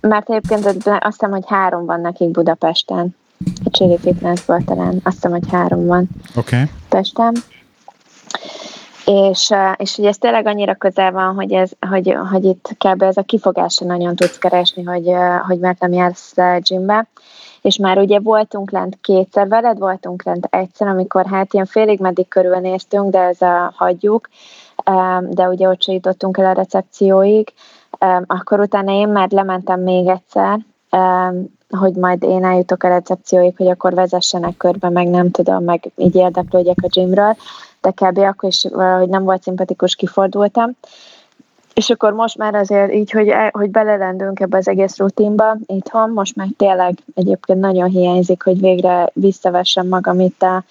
[0.00, 3.16] mert egyébként azt hiszem, hogy három van nekik Budapesten.
[3.64, 5.00] A Chili Fitnessből talán.
[5.04, 6.62] Azt hiszem, hogy három van okay.
[6.88, 7.34] Pesten.
[9.06, 13.02] És, és ugye ez tényleg annyira közel van, hogy, ez, hogy, hogy itt kb.
[13.02, 15.10] ez a kifogás nagyon tudsz keresni, hogy,
[15.46, 17.06] hogy mert nem jársz gymbe.
[17.62, 22.28] És már ugye voltunk lent kétszer, veled voltunk lent egyszer, amikor hát ilyen félig meddig
[22.28, 24.28] körülnéztünk, de ez a hagyjuk,
[25.20, 27.52] de ugye ott se jutottunk el a recepcióig,
[28.26, 30.58] akkor utána én már lementem még egyszer,
[31.68, 36.14] hogy majd én eljutok a recepcióig, hogy akkor vezessenek körbe, meg nem tudom, meg így
[36.14, 37.36] érdeklődjek a gymről,
[37.86, 38.18] de kb.
[38.18, 40.70] akkor is valahogy nem volt szimpatikus, kifordultam.
[41.74, 46.36] És akkor most már azért így, hogy, hogy belelendünk ebbe az egész rutinba itthon, most
[46.36, 50.64] már tényleg egyébként nagyon hiányzik, hogy végre visszavessem magam itt a,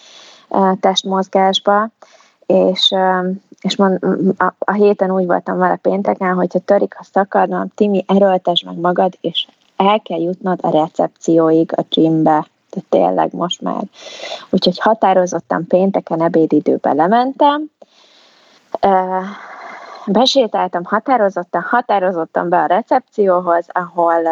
[0.47, 1.89] a testmozgásba,
[2.45, 2.93] és,
[3.62, 4.04] és mond,
[4.38, 9.17] a, a héten úgy voltam vele pénteken, hogyha törik a szakadnom, Timi, erőltes meg magad,
[9.21, 12.47] és el kell jutnod a recepcióig a gymbe.
[12.75, 13.83] De tényleg most már.
[14.49, 17.71] Úgyhogy határozottan pénteken ebédidőbe lementem,
[20.05, 24.27] besétáltam határozottan, határozottan be a recepcióhoz, ahol,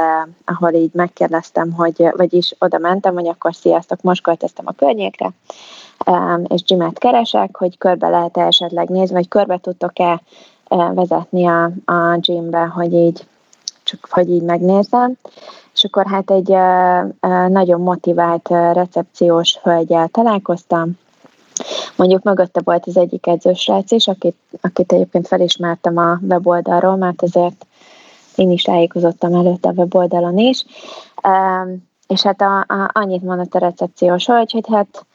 [0.45, 5.31] ahol így megkérdeztem, hogy, vagyis oda mentem, hogy akkor sziasztok, most költöztem a környékre,
[6.47, 10.21] és Jimet keresek, hogy körbe lehet -e esetleg nézni, vagy körbe tudtok-e
[10.93, 13.25] vezetni a, a gymbe, hogy így
[13.83, 15.13] csak hogy így megnézem.
[15.73, 16.49] És akkor hát egy
[17.51, 20.97] nagyon motivált recepciós hölgyel találkoztam,
[21.95, 27.65] Mondjuk mögötte volt az egyik edzősrác is, akit, akit egyébként felismertem a weboldalról, mert azért
[28.35, 30.65] én is tájékozottam előtte a weboldalon is.
[32.07, 35.05] És hát a, a, annyit mondott a recepciós, hogy, hogy hát,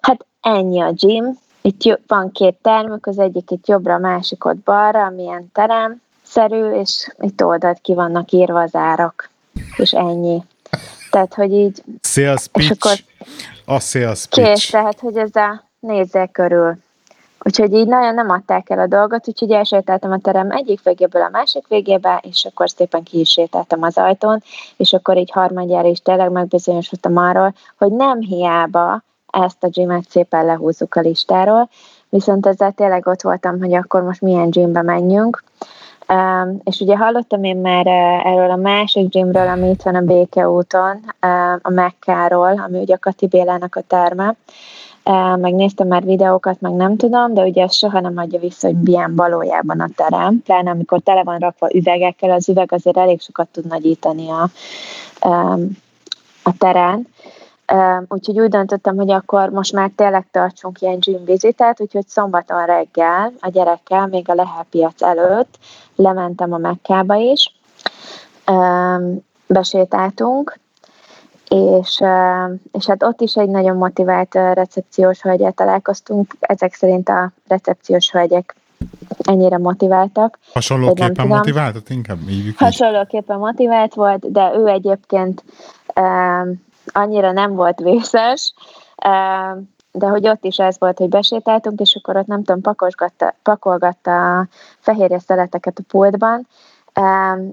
[0.00, 4.56] hát ennyi a gym, itt van két termük, az egyik itt jobbra, a másik ott
[4.56, 6.00] balra, amilyen terem,
[6.36, 9.30] szerű, és itt oldalt ki vannak írva az árak,
[9.76, 10.42] és ennyi.
[11.10, 11.82] Tehát, hogy így...
[12.00, 12.70] Sales pitch.
[12.70, 12.98] És akkor
[13.64, 14.48] a sales pitch.
[14.48, 16.76] Kész, tehát, hogy ez a nézze körül.
[17.42, 21.28] Úgyhogy így nagyon nem adták el a dolgot, úgyhogy elsétáltam a terem egyik végéből a
[21.32, 24.42] másik végébe, és akkor szépen ki is sétáltam az ajtón,
[24.76, 30.44] és akkor így harmadjára is tényleg megbizonyosodtam arról, hogy nem hiába ezt a gymet szépen
[30.44, 31.68] lehúzzuk a listáról,
[32.08, 35.44] viszont ezzel tényleg ott voltam, hogy akkor most milyen gymbe menjünk,
[36.08, 40.00] Um, és ugye hallottam én már uh, erről a másik gymről, ami itt van a
[40.00, 44.34] Béke úton, uh, a Mekkáról, ami ugye a Kati Bélának a terme.
[45.04, 49.14] Uh, megnéztem már videókat, meg nem tudom, de ugye soha nem adja vissza, hogy milyen
[49.14, 53.66] valójában a terem, pláne amikor tele van rakva üvegekkel, az üveg azért elég sokat tud
[53.66, 54.48] nagyítani a,
[55.28, 55.70] um,
[56.42, 57.06] a terán.
[58.08, 63.32] Úgyhogy úgy döntöttem, hogy akkor most már tényleg tartsunk ilyen gym vizitet, úgyhogy szombaton reggel
[63.40, 65.58] a gyerekkel, még a Lehel piac előtt
[65.96, 67.54] lementem a Mekkába is,
[69.46, 70.58] besétáltunk,
[71.48, 72.02] és,
[72.72, 76.36] és hát ott is egy nagyon motivált recepciós hölgyet találkoztunk.
[76.40, 78.54] Ezek szerint a recepciós hölgyek
[79.18, 80.38] ennyire motiváltak.
[80.52, 82.54] Hasonlóképpen motivált, inkább így.
[82.56, 85.44] Hasonlóképpen motivált volt, de ő egyébként
[86.92, 88.52] annyira nem volt vészes,
[89.92, 94.38] de hogy ott is ez volt, hogy besétáltunk, és akkor ott nem tudom, pakolgatta, pakolgatta
[94.38, 94.46] a
[94.78, 96.46] fehérje szeleteket a pultban,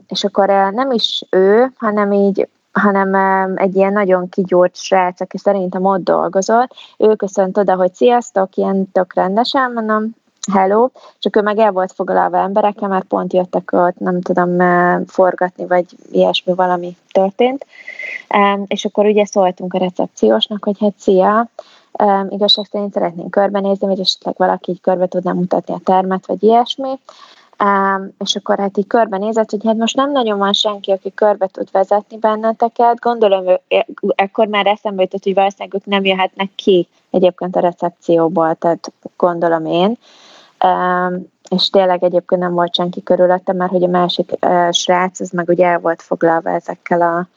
[0.08, 3.16] és akkor nem is ő, hanem így hanem
[3.58, 8.92] egy ilyen nagyon kigyúrt srác, aki szerintem ott dolgozott, ő köszönt oda, hogy sziasztok, ilyen
[8.92, 10.16] tök rendesen, mondom,
[10.52, 14.58] hello, csak ő meg el volt foglalva emberekkel, mert pont jöttek ott, nem tudom,
[15.08, 17.66] forgatni, vagy ilyesmi valami történt.
[18.68, 21.50] És akkor ugye szóltunk a recepciósnak, hogy hát szia,
[22.30, 27.00] igazság szerint szeretnénk körbenézni, vagy esetleg valaki így körbe tudná mutatni a termet, vagy ilyesmi.
[27.64, 31.48] Um, és akkor hát így körbenézett, hogy hát most nem nagyon van senki, aki körbe
[31.48, 33.00] tud vezetni benneteket.
[33.00, 33.60] Gondolom, ő,
[34.16, 39.66] ekkor már eszembe jutott, hogy valószínűleg ők nem jöhetnek ki egyébként a recepcióból, tehát gondolom
[39.66, 39.98] én.
[41.50, 44.32] És tényleg egyébként nem volt senki körülötte, mert hogy a másik
[44.72, 47.28] srác, az meg ugye el volt foglalva ezekkel a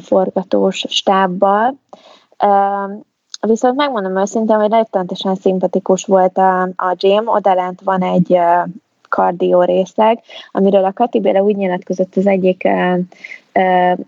[0.00, 1.74] forgatós stábbal.
[3.40, 8.38] Viszont megmondom őszintén, hogy rettenetesen szimpatikus volt a, a gym, odalent van egy
[9.08, 10.20] kardió részleg,
[10.52, 12.68] amiről a Kati Béla úgy nyilatkozott az egyik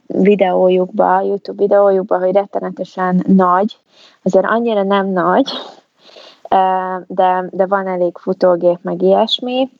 [0.06, 3.76] videójukba, YouTube videójukba, hogy rettenetesen nagy,
[4.22, 5.50] azért annyira nem nagy,
[7.06, 9.70] de, de van elég futógép, meg ilyesmi.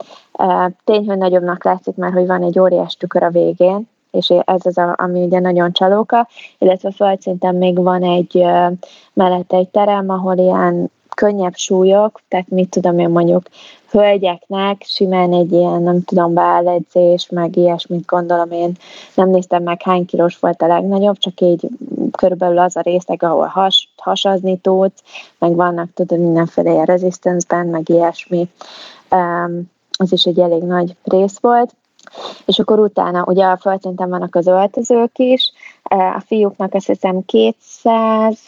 [0.85, 4.81] Tény, hogy nagyobbnak látszik, mert hogy van egy óriás tükör a végén, és ez az,
[4.95, 8.45] ami ugye nagyon csalóka, illetve földszinten még van egy
[9.13, 13.49] mellette egy terem, ahol ilyen könnyebb súlyok, tehát mit tudom én mondjuk
[13.91, 18.73] hölgyeknek simán egy ilyen, nem tudom, beálledzés, meg ilyesmit gondolom én,
[19.15, 21.69] nem néztem meg hány kilós volt a legnagyobb, csak így
[22.17, 25.03] körülbelül az a részleg, ahol has, hasazni tudsz,
[25.39, 28.49] meg vannak, tudod, mindenféle ilyen resistance meg ilyesmi.
[29.11, 29.63] Um,
[29.99, 31.75] az is egy elég nagy rész volt.
[32.45, 35.53] És akkor utána, ugye a földszinten vannak az öltözők is,
[35.83, 38.39] a fiúknak azt hiszem 200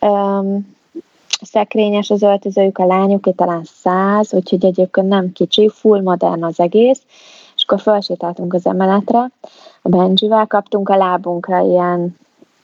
[0.00, 0.76] um,
[1.42, 7.02] szekrényes az öltözőjük, a lányoké talán száz, úgyhogy egyébként nem kicsi, full modern az egész,
[7.56, 9.30] és akkor felsétáltunk az emeletre,
[9.82, 12.16] a Benjivel kaptunk a lábunkra ilyen,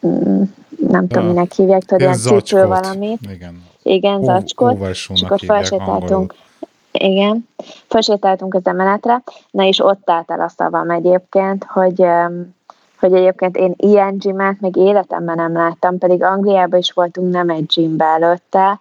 [0.07, 0.43] mm,
[0.88, 3.21] nem tudom, minek hívják, tudod, ilyen cipő valamit.
[3.33, 3.62] Igen.
[3.83, 6.35] Igen, zacskot, és akkor felsétáltunk.
[6.93, 7.49] Igen,
[7.87, 12.05] felsétáltunk az emeletre, na és ott állt el a szavam egyébként, hogy
[12.99, 17.67] hogy egyébként én ilyen gymet még életemben nem láttam, pedig Angliában is voltunk nem egy
[17.67, 18.81] gymbe előtte,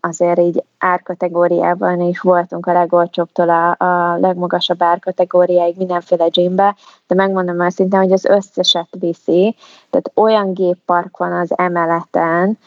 [0.00, 7.60] azért így árkategóriában is voltunk a legolcsóbbtól a, a legmagasabb árkategóriáig mindenféle gymbe, de megmondom
[7.60, 9.56] őszintén, hogy az összeset viszi,
[9.90, 12.58] tehát olyan géppark van az emeleten,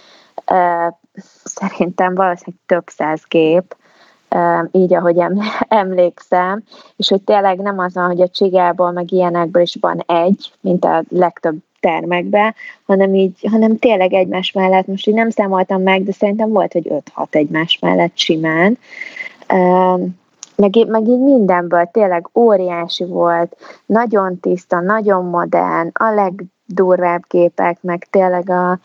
[1.43, 3.75] szerintem valószínűleg több száz gép,
[4.71, 5.17] így, ahogy
[5.67, 6.63] emlékszem,
[6.95, 10.85] és hogy tényleg nem az van, hogy a csigából, meg ilyenekből is van egy, mint
[10.85, 16.11] a legtöbb termekbe, hanem így, hanem tényleg egymás mellett, most így nem számoltam meg, de
[16.11, 18.77] szerintem volt, hogy 5-6 egymás mellett simán.
[20.55, 28.07] Meg, meg így mindenből tényleg óriási volt, nagyon tiszta, nagyon modern, a legdurvább képek, meg
[28.09, 28.79] tényleg a,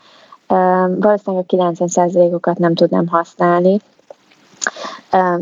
[0.99, 3.79] valószínűleg a 90%-okat nem tudnám használni,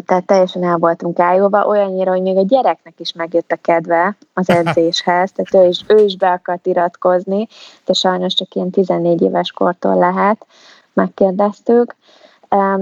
[0.06, 4.50] tehát teljesen el voltunk ájulva, olyannyira, hogy még a gyereknek is megjött a kedve az
[4.60, 7.48] edzéshez, tehát ő is, ő is be akart iratkozni,
[7.86, 10.46] de sajnos csak ilyen 14 éves kortól lehet,
[10.94, 11.96] megkérdeztük,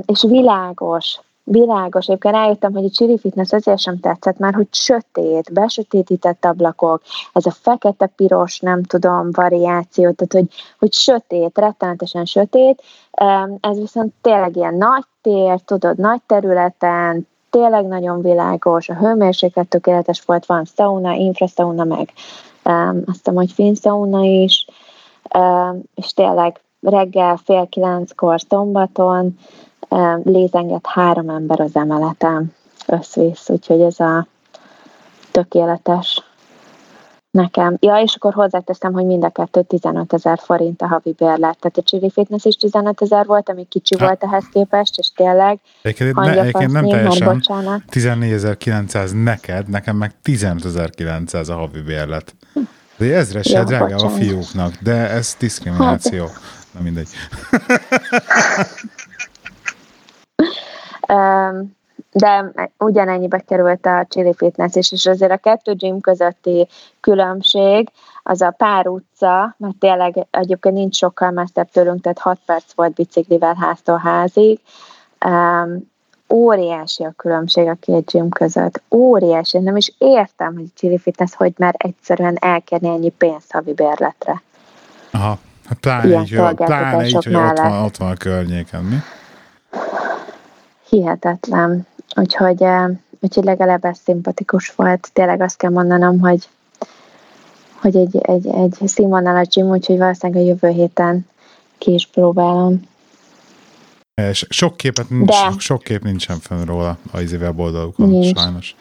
[0.06, 2.06] és világos, világos.
[2.06, 7.01] Egyébként rájöttem, hogy a Chili Fitness azért sem tetszett, már hogy sötét, besötétített ablakok,
[7.34, 10.47] ez a fekete-piros, nem tudom, variáció, tehát hogy,
[10.79, 12.82] hogy sötét, rettenetesen sötét,
[13.60, 20.21] ez viszont tényleg ilyen nagy tér, tudod, nagy területen, tényleg nagyon világos, a hőmérséklet tökéletes
[20.25, 22.13] volt, van sauna, infrasauna, meg
[22.63, 24.67] azt hiszem, hogy finn is,
[25.95, 29.38] és tényleg reggel fél kilenckor szombaton
[30.23, 32.53] lézengett három ember az emeleten
[32.88, 34.27] összvisz, úgyhogy ez a
[35.32, 36.23] tökéletes
[37.32, 37.77] nekem.
[37.79, 41.58] Ja, és akkor hozzáteszem, hogy mind a kettő 15 ezer forint a havi bérlet.
[41.60, 44.06] Tehát a Chili Fitness is 15 ezer volt, ami kicsi ha.
[44.06, 47.43] volt ehhez képest, és tényleg Egyébként, ne, egyébként nem teljesen
[47.91, 52.36] 14.900 neked, nekem meg 15.900 a havi bérlet.
[52.97, 56.26] De ezre se drága a fiúknak, de ez diszkrimináció.
[56.26, 56.39] Hát.
[56.74, 57.07] Na mindegy.
[62.11, 66.67] de ugyanennyibe került a Chili Fitness is, és azért a kettő gym közötti
[66.99, 67.89] különbség
[68.23, 72.93] az a pár utca, mert tényleg egyébként nincs sokkal messzebb tőlünk, tehát 6 perc volt
[72.93, 74.59] biciklivel háztól házig.
[75.25, 75.91] Um,
[76.29, 78.81] óriási a különbség a két gym között.
[78.89, 79.57] Óriási.
[79.57, 84.41] Nem is értem, hogy Chili Fitness hogy már egyszerűen elkerni ennyi pénzt havi bérletre.
[85.11, 88.95] Aha, hát pláne Ilyen így, pláne így hogy ott van, ott van a környéken, mi?
[90.93, 91.87] Hihetetlen.
[92.15, 92.65] Úgyhogy,
[93.19, 95.09] úgyhogy legalább ez szimpatikus volt.
[95.13, 96.49] Tényleg azt kell mondanom, hogy,
[97.81, 101.27] hogy egy, egy, egy színvonalas gym, úgyhogy valószínűleg a jövő héten
[101.77, 102.81] ki is próbálom.
[104.31, 105.35] Sok képet nincs, De.
[105.35, 108.39] sok, sok kép nincsen fenn róla a izé weboldalukon, nincs.
[108.39, 108.75] sajnos.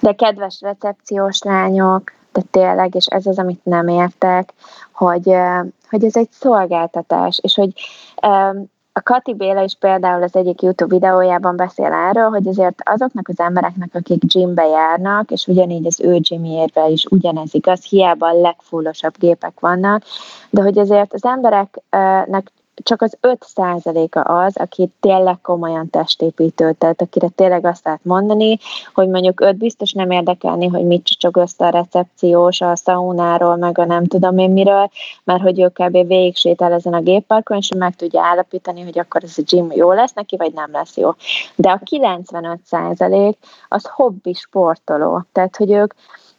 [0.00, 4.52] De kedves recepciós lányok, de tényleg, és ez az, amit nem értek,
[4.92, 5.32] hogy,
[5.88, 7.72] hogy ez egy szolgáltatás, és hogy
[8.98, 13.40] a Kati Béla is például az egyik YouTube videójában beszél erről, hogy azért azoknak az
[13.40, 19.14] embereknek, akik gymbe járnak, és ugyanígy az ő gymjérve is ugyanez igaz, hiába a legfullosabb
[19.18, 20.02] gépek vannak,
[20.50, 22.52] de hogy azért az embereknek
[22.82, 28.58] csak az 5%-a az, aki tényleg komolyan testépítő, tehát akire tényleg azt lehet mondani,
[28.94, 33.78] hogy mondjuk őt biztos nem érdekelni, hogy mit csicsog össze a recepciós, a szaunáról, meg
[33.78, 34.90] a nem tudom én miről,
[35.24, 35.92] mert hogy ő kb.
[35.92, 39.92] végig sétál ezen a gépparkon, és meg tudja állapítani, hogy akkor ez a gym jó
[39.92, 41.10] lesz neki, vagy nem lesz jó.
[41.54, 43.34] De a 95%
[43.68, 45.94] az hobbi sportoló, tehát hogy ők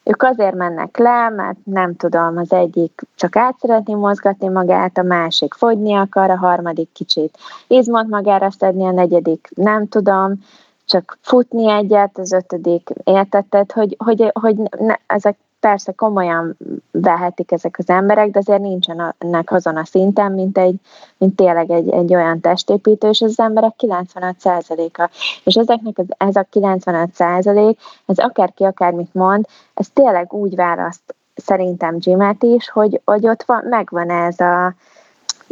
[0.09, 5.03] ők azért mennek le, mert nem tudom, az egyik csak át szeretné mozgatni magát, a
[5.03, 7.37] másik fogyni akar, a harmadik kicsit
[7.67, 10.33] izmot magára szedni, a negyedik nem tudom,
[10.85, 16.57] csak futni egyet, az ötödik értetted, hogy, hogy, hogy ne, ezek persze komolyan
[16.91, 20.75] vehetik ezek az emberek, de azért nincsenek azon a szinten, mint, egy,
[21.17, 25.09] mint tényleg egy, egy olyan testépítő, és az emberek 95%-a.
[25.43, 31.97] És ezeknek az, ez a 95%, ez akárki akármit mond, ez tényleg úgy választ szerintem
[31.97, 34.73] gymet is, hogy, hogy ott van, megvan ez a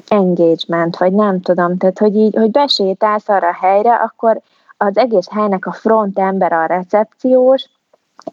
[0.07, 4.41] engagement, vagy nem tudom, tehát hogy így, hogy besétálsz arra a helyre, akkor
[4.77, 7.69] az egész helynek a front ember a recepciós,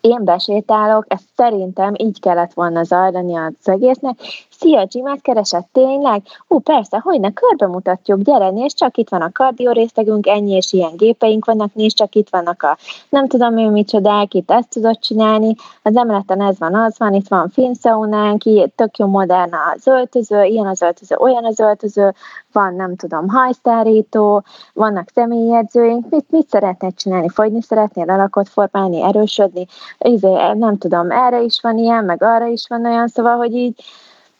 [0.01, 4.19] én besétálok, ez szerintem így kellett volna zajlani az egésznek.
[4.51, 6.23] Szia, Jimát keresett tényleg?
[6.49, 10.53] Hú, persze, hogy ne, körbe mutatjuk, gyere, nézd csak, itt van a kardió részlegünk, ennyi
[10.53, 12.79] és ilyen gépeink vannak, nézd csak, itt vannak a
[13.09, 17.29] nem tudom én micsodák, itt ezt tudod csinálni, az emeleten ez van, az van, itt
[17.29, 18.43] van finszaunánk,
[18.75, 22.15] tök jó modern az öltöző, ilyen az öltöző, olyan az öltöző,
[22.53, 29.67] van, nem tudom, hajsztárító, vannak személyedzőink, mit, mit szeretnél csinálni, fogyni szeretnél, alakot formálni, erősödni,
[29.99, 33.85] izé, nem tudom, erre is van ilyen, meg arra is van olyan, szóval, hogy így,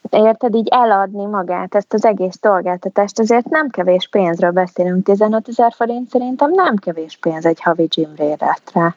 [0.09, 5.73] érted, így eladni magát, ezt az egész szolgáltatást, azért nem kevés pénzről beszélünk, 15 ezer
[5.75, 8.95] forint szerintem nem kevés pénz egy havi gymréletre.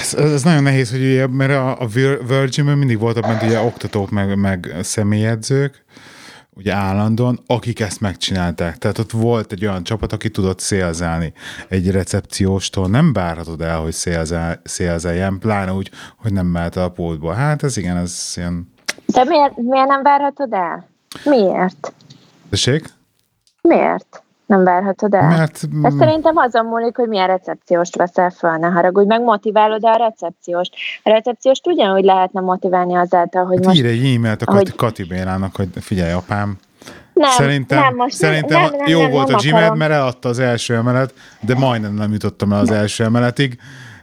[0.00, 1.86] Ez, ez, nagyon nehéz, hogy ugye, mert a, a
[2.26, 5.84] virgin mindig voltak bent ugye oktatók, meg, meg személyedzők,
[6.54, 8.78] ugye állandóan, akik ezt megcsinálták.
[8.78, 11.32] Tehát ott volt egy olyan csapat, aki tudott szélzelni.
[11.68, 17.32] Egy recepcióstól nem várhatod el, hogy szélzel, szélzeljen, pláne úgy, hogy nem mehet a pultba.
[17.32, 18.72] Hát ez igen, ez ilyen...
[19.06, 20.88] De miért, miért nem várhatod el?
[21.24, 21.92] Miért?
[22.50, 22.92] Tessék?
[23.62, 24.22] Miért?
[24.50, 25.28] Nem várhatod el.
[25.28, 29.96] Mert, Ez szerintem azon múlik, hogy milyen recepcióst veszel fel, ne haragudj, meg motiválod a
[29.96, 30.74] recepcióst.
[31.02, 33.78] A recepcióst ugyanúgy lehetne motiválni azáltal, hogy hát most...
[33.78, 34.74] Ír egy e-mailt a hogy...
[34.76, 36.58] Kati Bélának, hogy figyelj apám,
[37.12, 40.28] nem, szerintem, nem, most szerintem nem, nem, jó nem, volt nem a gymed, mert eladta
[40.28, 43.58] az első emelet, de majdnem nem jutottam el az első emeletig.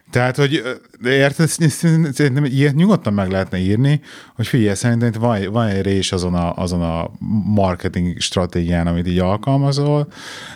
[0.09, 4.01] Tehát, hogy érted, szerintem ilyet nyugodtan meg lehetne írni,
[4.35, 7.11] hogy figyelj, szerintem itt van, van egy rés azon a, azon a
[7.55, 10.07] marketing stratégián, amit így alkalmazol,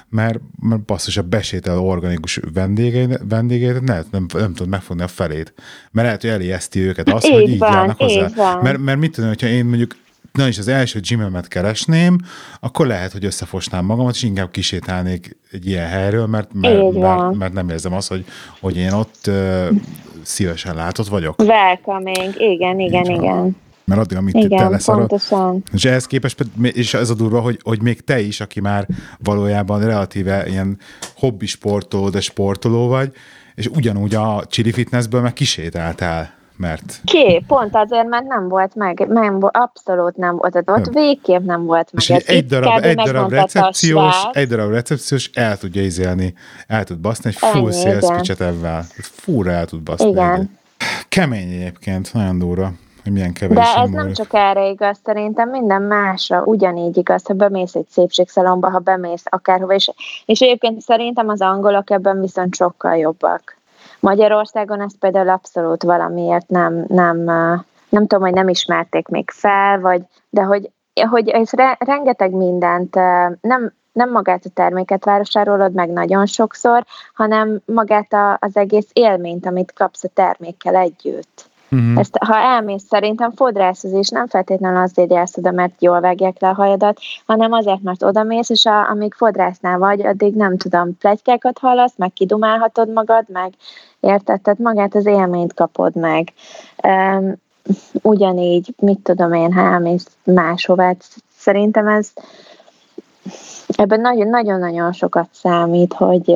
[0.09, 5.53] mert, mert basszus, a besétel organikus vendégeit, vendégeit nem, nem, nem tudod megfogni a felét.
[5.91, 8.59] Mert lehet, hogy elijeszti őket azt, így hogy így van, járnak hozzá.
[8.61, 9.95] Mert, mert mit tudom, hogyha én mondjuk
[10.31, 12.17] na és az első gymemet keresném,
[12.59, 17.53] akkor lehet, hogy összefosnám magamat, és inkább kisétálnék egy ilyen helyről, mert, mert, mert, mert
[17.53, 18.25] nem érzem azt, hogy,
[18.59, 19.67] hogy én ott uh,
[20.21, 21.39] szívesen látott vagyok.
[21.39, 23.55] Welcoming, igen, igen, Így igen.
[23.83, 25.21] Mert addig, amit Igen, te leszarod.
[25.73, 28.87] És ehhez képest, és ez a durva, hogy, hogy még te is, aki már
[29.19, 30.77] valójában relatíve ilyen
[31.15, 33.11] hobbi sportoló, de sportoló vagy,
[33.55, 37.01] és ugyanúgy a Chili Fitnessből meg kisétáltál mert...
[37.03, 40.83] Ki, pont azért, mert nem volt meg, nem, abszolút nem volt, ott nem.
[40.91, 42.03] végképp nem volt meg.
[42.03, 46.33] És egy, egy darab, egy darab recepciós, egy darab recepciós el tudja izélni,
[46.67, 48.83] el tud baszni egy full sales pitchet ebben.
[49.01, 50.09] Fúra el tud baszni.
[50.09, 50.59] Igen.
[51.09, 52.71] Kemény egyébként, nagyon durva
[53.03, 53.57] hogy milyen kevés.
[53.57, 58.69] De ez nem csak erre igaz, szerintem minden másra ugyanígy igaz, ha bemész egy szépségszalomba,
[58.69, 59.91] ha bemész akárhova, és,
[60.25, 63.60] és egyébként szerintem az angolok ebben viszont sokkal jobbak.
[63.99, 67.17] Magyarországon ezt például abszolút valamiért nem, nem,
[67.89, 70.69] nem tudom, hogy nem ismerték még fel, vagy, de hogy,
[71.09, 72.95] hogy ez re, rengeteg mindent,
[73.41, 79.45] nem, nem magát a terméket vásárolod meg nagyon sokszor, hanem magát a, az egész élményt,
[79.45, 81.49] amit kapsz a termékkel együtt.
[81.71, 81.99] Uh-huh.
[81.99, 86.49] Ezt, ha elmész, szerintem fodrászhoz is nem feltétlenül azért jársz oda, mert jól vágják le
[86.49, 90.97] a hajadat, hanem azért, mert oda mész, és a, amíg fodrásznál vagy, addig nem tudom,
[90.97, 93.53] plegykákat hallasz, meg kidumálhatod magad, meg
[93.99, 94.41] érted?
[94.41, 96.33] Tehát magát az élményt kapod meg.
[96.83, 97.33] Um,
[98.01, 100.95] ugyanígy, mit tudom én, ha elmész máshová,
[101.37, 102.13] szerintem ez
[103.67, 106.35] ebben nagyon-nagyon sokat számít, hogy,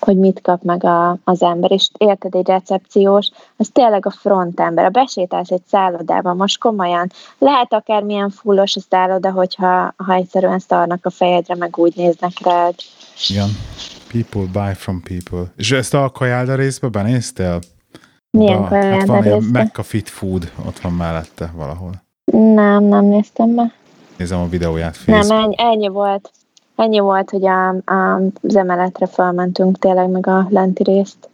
[0.00, 4.84] hogy mit kap meg a, az ember, és érted, egy recepciós, az tényleg a frontember.
[4.84, 11.06] A besétálsz egy szállodában, most komolyan, lehet akármilyen fullos a szálloda, hogyha ha egyszerűen szarnak
[11.06, 12.74] a fejedre, meg úgy néznek rád.
[13.28, 13.48] Igen.
[14.12, 15.52] People buy from people.
[15.56, 17.58] És ezt a kajálda részbe benéztél?
[18.30, 19.58] Milyen ba, kajálda hát van részbe?
[19.62, 21.92] Mecca Fit Food, ott van mellette valahol.
[22.32, 23.72] Nem, nem néztem meg.
[24.16, 24.96] Nézem a videóját.
[24.96, 25.26] Facebook.
[25.26, 26.30] Nem, ennyi, ennyi volt.
[26.78, 31.28] Ennyi volt, hogy a, a, az emeletre felmentünk tényleg meg a lenti részt.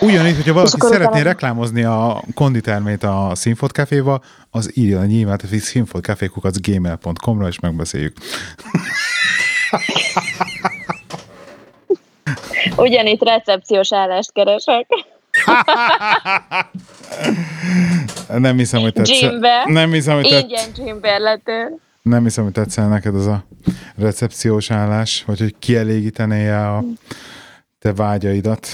[0.00, 1.22] Ugyanígy, hogyha valaki szeretné utána...
[1.22, 4.20] reklámozni a konditermét a Sinfot Caféba,
[4.50, 8.16] az írja a nyilván, hogy sinfotcafékukacgmail.com-ra, és megbeszéljük.
[12.76, 14.86] Ugyanitt recepciós állást keresek.
[18.28, 19.30] Nem hiszem, hogy tetszett.
[19.30, 19.64] Gymbe.
[19.66, 20.42] Nem hiszem, hogy tetszett.
[20.42, 21.78] Ingyen gymbérlető.
[22.10, 23.44] Nem hiszem, hogy tetszel neked az a
[23.96, 26.82] recepciós állás, vagy hogy kielégítené a
[27.78, 28.66] te vágyaidat.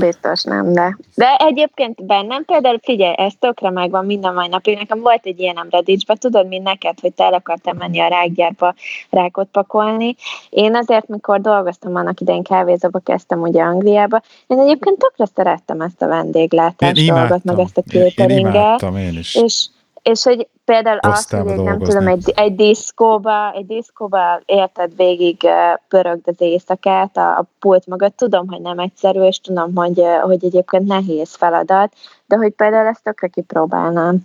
[0.00, 0.98] Biztos nem, de.
[1.14, 4.76] De egyébként bennem például, figyelj, ez tökre megvan minden mai napig.
[4.76, 8.74] Nekem volt egy ilyen Redditchben, tudod, mint neked, hogy te el akartam menni a rákgyárba
[9.10, 10.14] rákot pakolni.
[10.50, 16.02] Én azért, mikor dolgoztam annak idején kávézóba, kezdtem ugye Angliába, én egyébként tökre szerettem ezt
[16.02, 18.82] a vendéglátás dolgot, meg ezt a cateringet.
[18.82, 19.34] Én, én, én is.
[19.34, 19.66] És
[20.04, 25.48] és hogy például azt, hogy egy, nem tudom, egy, egy diszkóba, egy diszkóba érted végig
[25.88, 30.44] pörögd az éjszakát a, a pult mögött, tudom, hogy nem egyszerű, és tudom, hogy, hogy
[30.44, 31.92] egyébként nehéz feladat,
[32.26, 34.18] de hogy például ezt tökre kipróbálnám.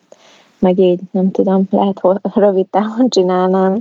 [0.60, 3.78] Meg így, nem tudom, lehet, hogy rövid távon csinálnám.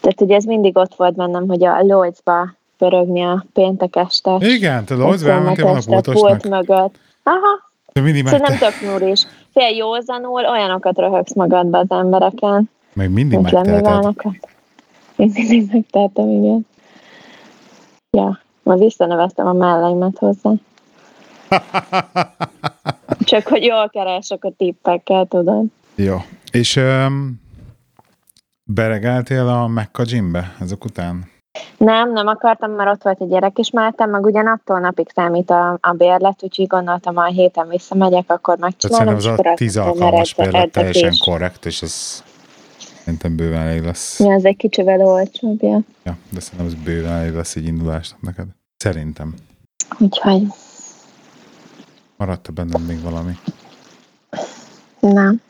[0.00, 4.36] Tehát ugye ez mindig ott volt bennem, hogy a Lloydsba pörögni a péntek este.
[4.40, 6.94] Igen, te Lloydsba elmentél a pult mögött.
[7.22, 9.26] Aha, Szerintem tök núr is.
[9.52, 12.70] Fél józanul olyanokat röhögsz magadba az embereken.
[12.92, 14.14] Meg mindig megteheted.
[15.16, 16.66] Mindig megtehetem, igen.
[18.10, 20.50] Ja, majd visszaneveztem a melleimet hozzá.
[23.24, 25.64] Csak hogy jól keresek a tippekkel, tudod.
[25.94, 26.16] Jó.
[26.52, 27.40] És um,
[28.64, 31.31] beregáltél a Mekka gymbe ezek után?
[31.76, 35.50] Nem, nem akartam, mert ott volt egy gyerek is mellettem, meg ugyan attól napig számít
[35.50, 39.18] a, a bérlet, úgyhogy gondoltam, ha a héten visszamegyek, akkor megcsinálom.
[39.18, 42.22] Tehát az a tíz alkalmas bérlet teljesen korrekt, és ez
[42.98, 44.20] szerintem bőven elég lesz.
[44.20, 45.80] Ja, ez egy kicsivel olcsóbb, ja.
[46.04, 48.46] Ja, de szerintem ez bőven elég lesz egy indulásnak neked.
[48.76, 49.34] Szerintem.
[49.98, 50.42] Úgyhogy.
[52.16, 53.32] Maradt-e bennem még valami?
[55.00, 55.40] Nem.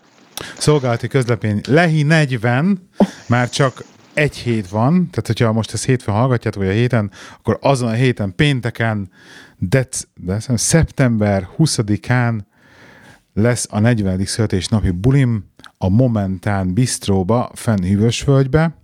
[0.58, 2.88] Szolgálati közlepény Lehi 40,
[3.26, 3.84] már csak
[4.14, 7.92] egy hét van, tehát hogyha most ezt hétfőn hallgatjátok, vagy a héten, akkor azon a
[7.92, 9.10] héten, pénteken,
[9.58, 12.40] dec, de szeptember 20-án
[13.34, 14.24] lesz a 40.
[14.24, 15.44] születésnapi bulim
[15.78, 18.76] a Momentán Bistróba, fenn Hűvösvölgybe.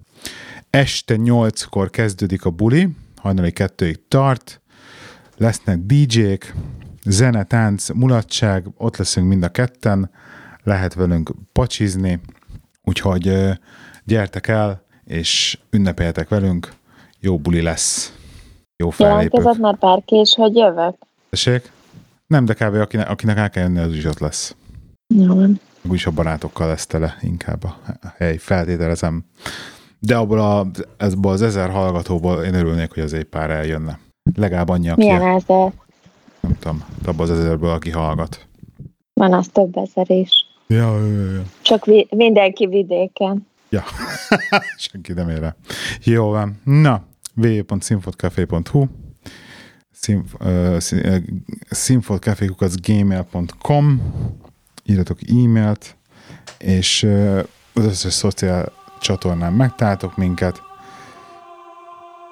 [0.70, 4.60] Este 8-kor kezdődik a buli, hajnali kettőig tart,
[5.36, 6.54] lesznek DJ-k,
[7.04, 10.10] zene, tánc, mulatság, ott leszünk mind a ketten,
[10.62, 12.20] lehet velünk pacsizni,
[12.82, 13.32] úgyhogy
[14.04, 16.72] gyertek el, és ünnepeltek velünk,
[17.20, 18.12] jó buli lesz.
[18.76, 19.32] Jó fellépők.
[19.32, 20.94] Jelentkezett már bárki is, hogy jövök?
[21.30, 21.72] Tessék?
[22.26, 22.74] Nem, de kb.
[22.74, 24.56] akinek, akinek el kell jönni, az is ott lesz.
[25.14, 25.42] Jó.
[25.88, 27.78] Úgyis a barátokkal lesz tele inkább a
[28.16, 29.24] hely, feltételezem.
[29.98, 33.98] De abból a, ezból az ezer hallgatóból én örülnék, hogy az egy pár eljönne.
[34.34, 35.00] Legalább annyi, aki...
[35.00, 35.72] Milyen ezer?
[36.40, 38.46] Nem tudom, abból az ezerből, aki hallgat.
[39.12, 40.46] Van az több ezer is.
[40.66, 41.42] Ja, ja, ja.
[41.62, 43.46] Csak vi- mindenki vidéken.
[43.68, 43.82] Ja,
[44.76, 45.56] senki nem ér rá.
[46.02, 46.60] Jó van.
[46.64, 47.02] Na,
[47.36, 48.86] www.sinfotcafé.hu
[51.70, 54.02] sinfotcafékukacgmail.com
[54.84, 55.96] írjatok e-mailt,
[56.58, 57.02] és
[57.74, 60.62] az összes szociál csatornán megtaláltok minket.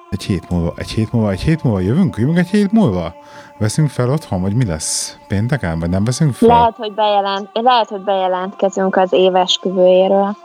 [0.09, 2.17] Egy hét múlva, egy hét múlva, egy hét múlva jövünk?
[2.17, 3.15] Jövünk egy hét múlva?
[3.57, 5.17] Veszünk fel otthon, vagy mi lesz?
[5.27, 6.47] Pénteken, vagy nem veszünk fel?
[6.47, 10.37] Lehet, hogy, bejelent, lehet, hogy bejelentkezünk az éves küvőjéről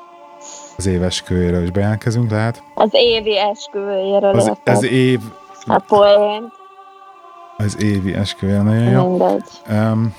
[0.76, 2.62] az év esküvőjéről is bejelentkezünk, lehet?
[2.74, 4.34] Az évi esküvőjéről.
[4.34, 5.20] Az, az év...
[5.66, 6.52] A poén.
[7.56, 9.08] Az évi esküvője, nagyon jó.
[9.08, 9.42] Mindegy.
[9.70, 10.14] Um,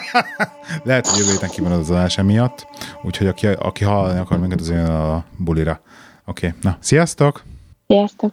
[0.84, 2.66] lehet, hogy jövő héten kimarad az adás emiatt,
[3.02, 5.80] úgyhogy aki, aki hallani akar minket, az jön a bulira.
[6.26, 6.58] Oké, okay.
[6.62, 7.42] na, sziasztok!
[7.86, 8.32] Sziasztok!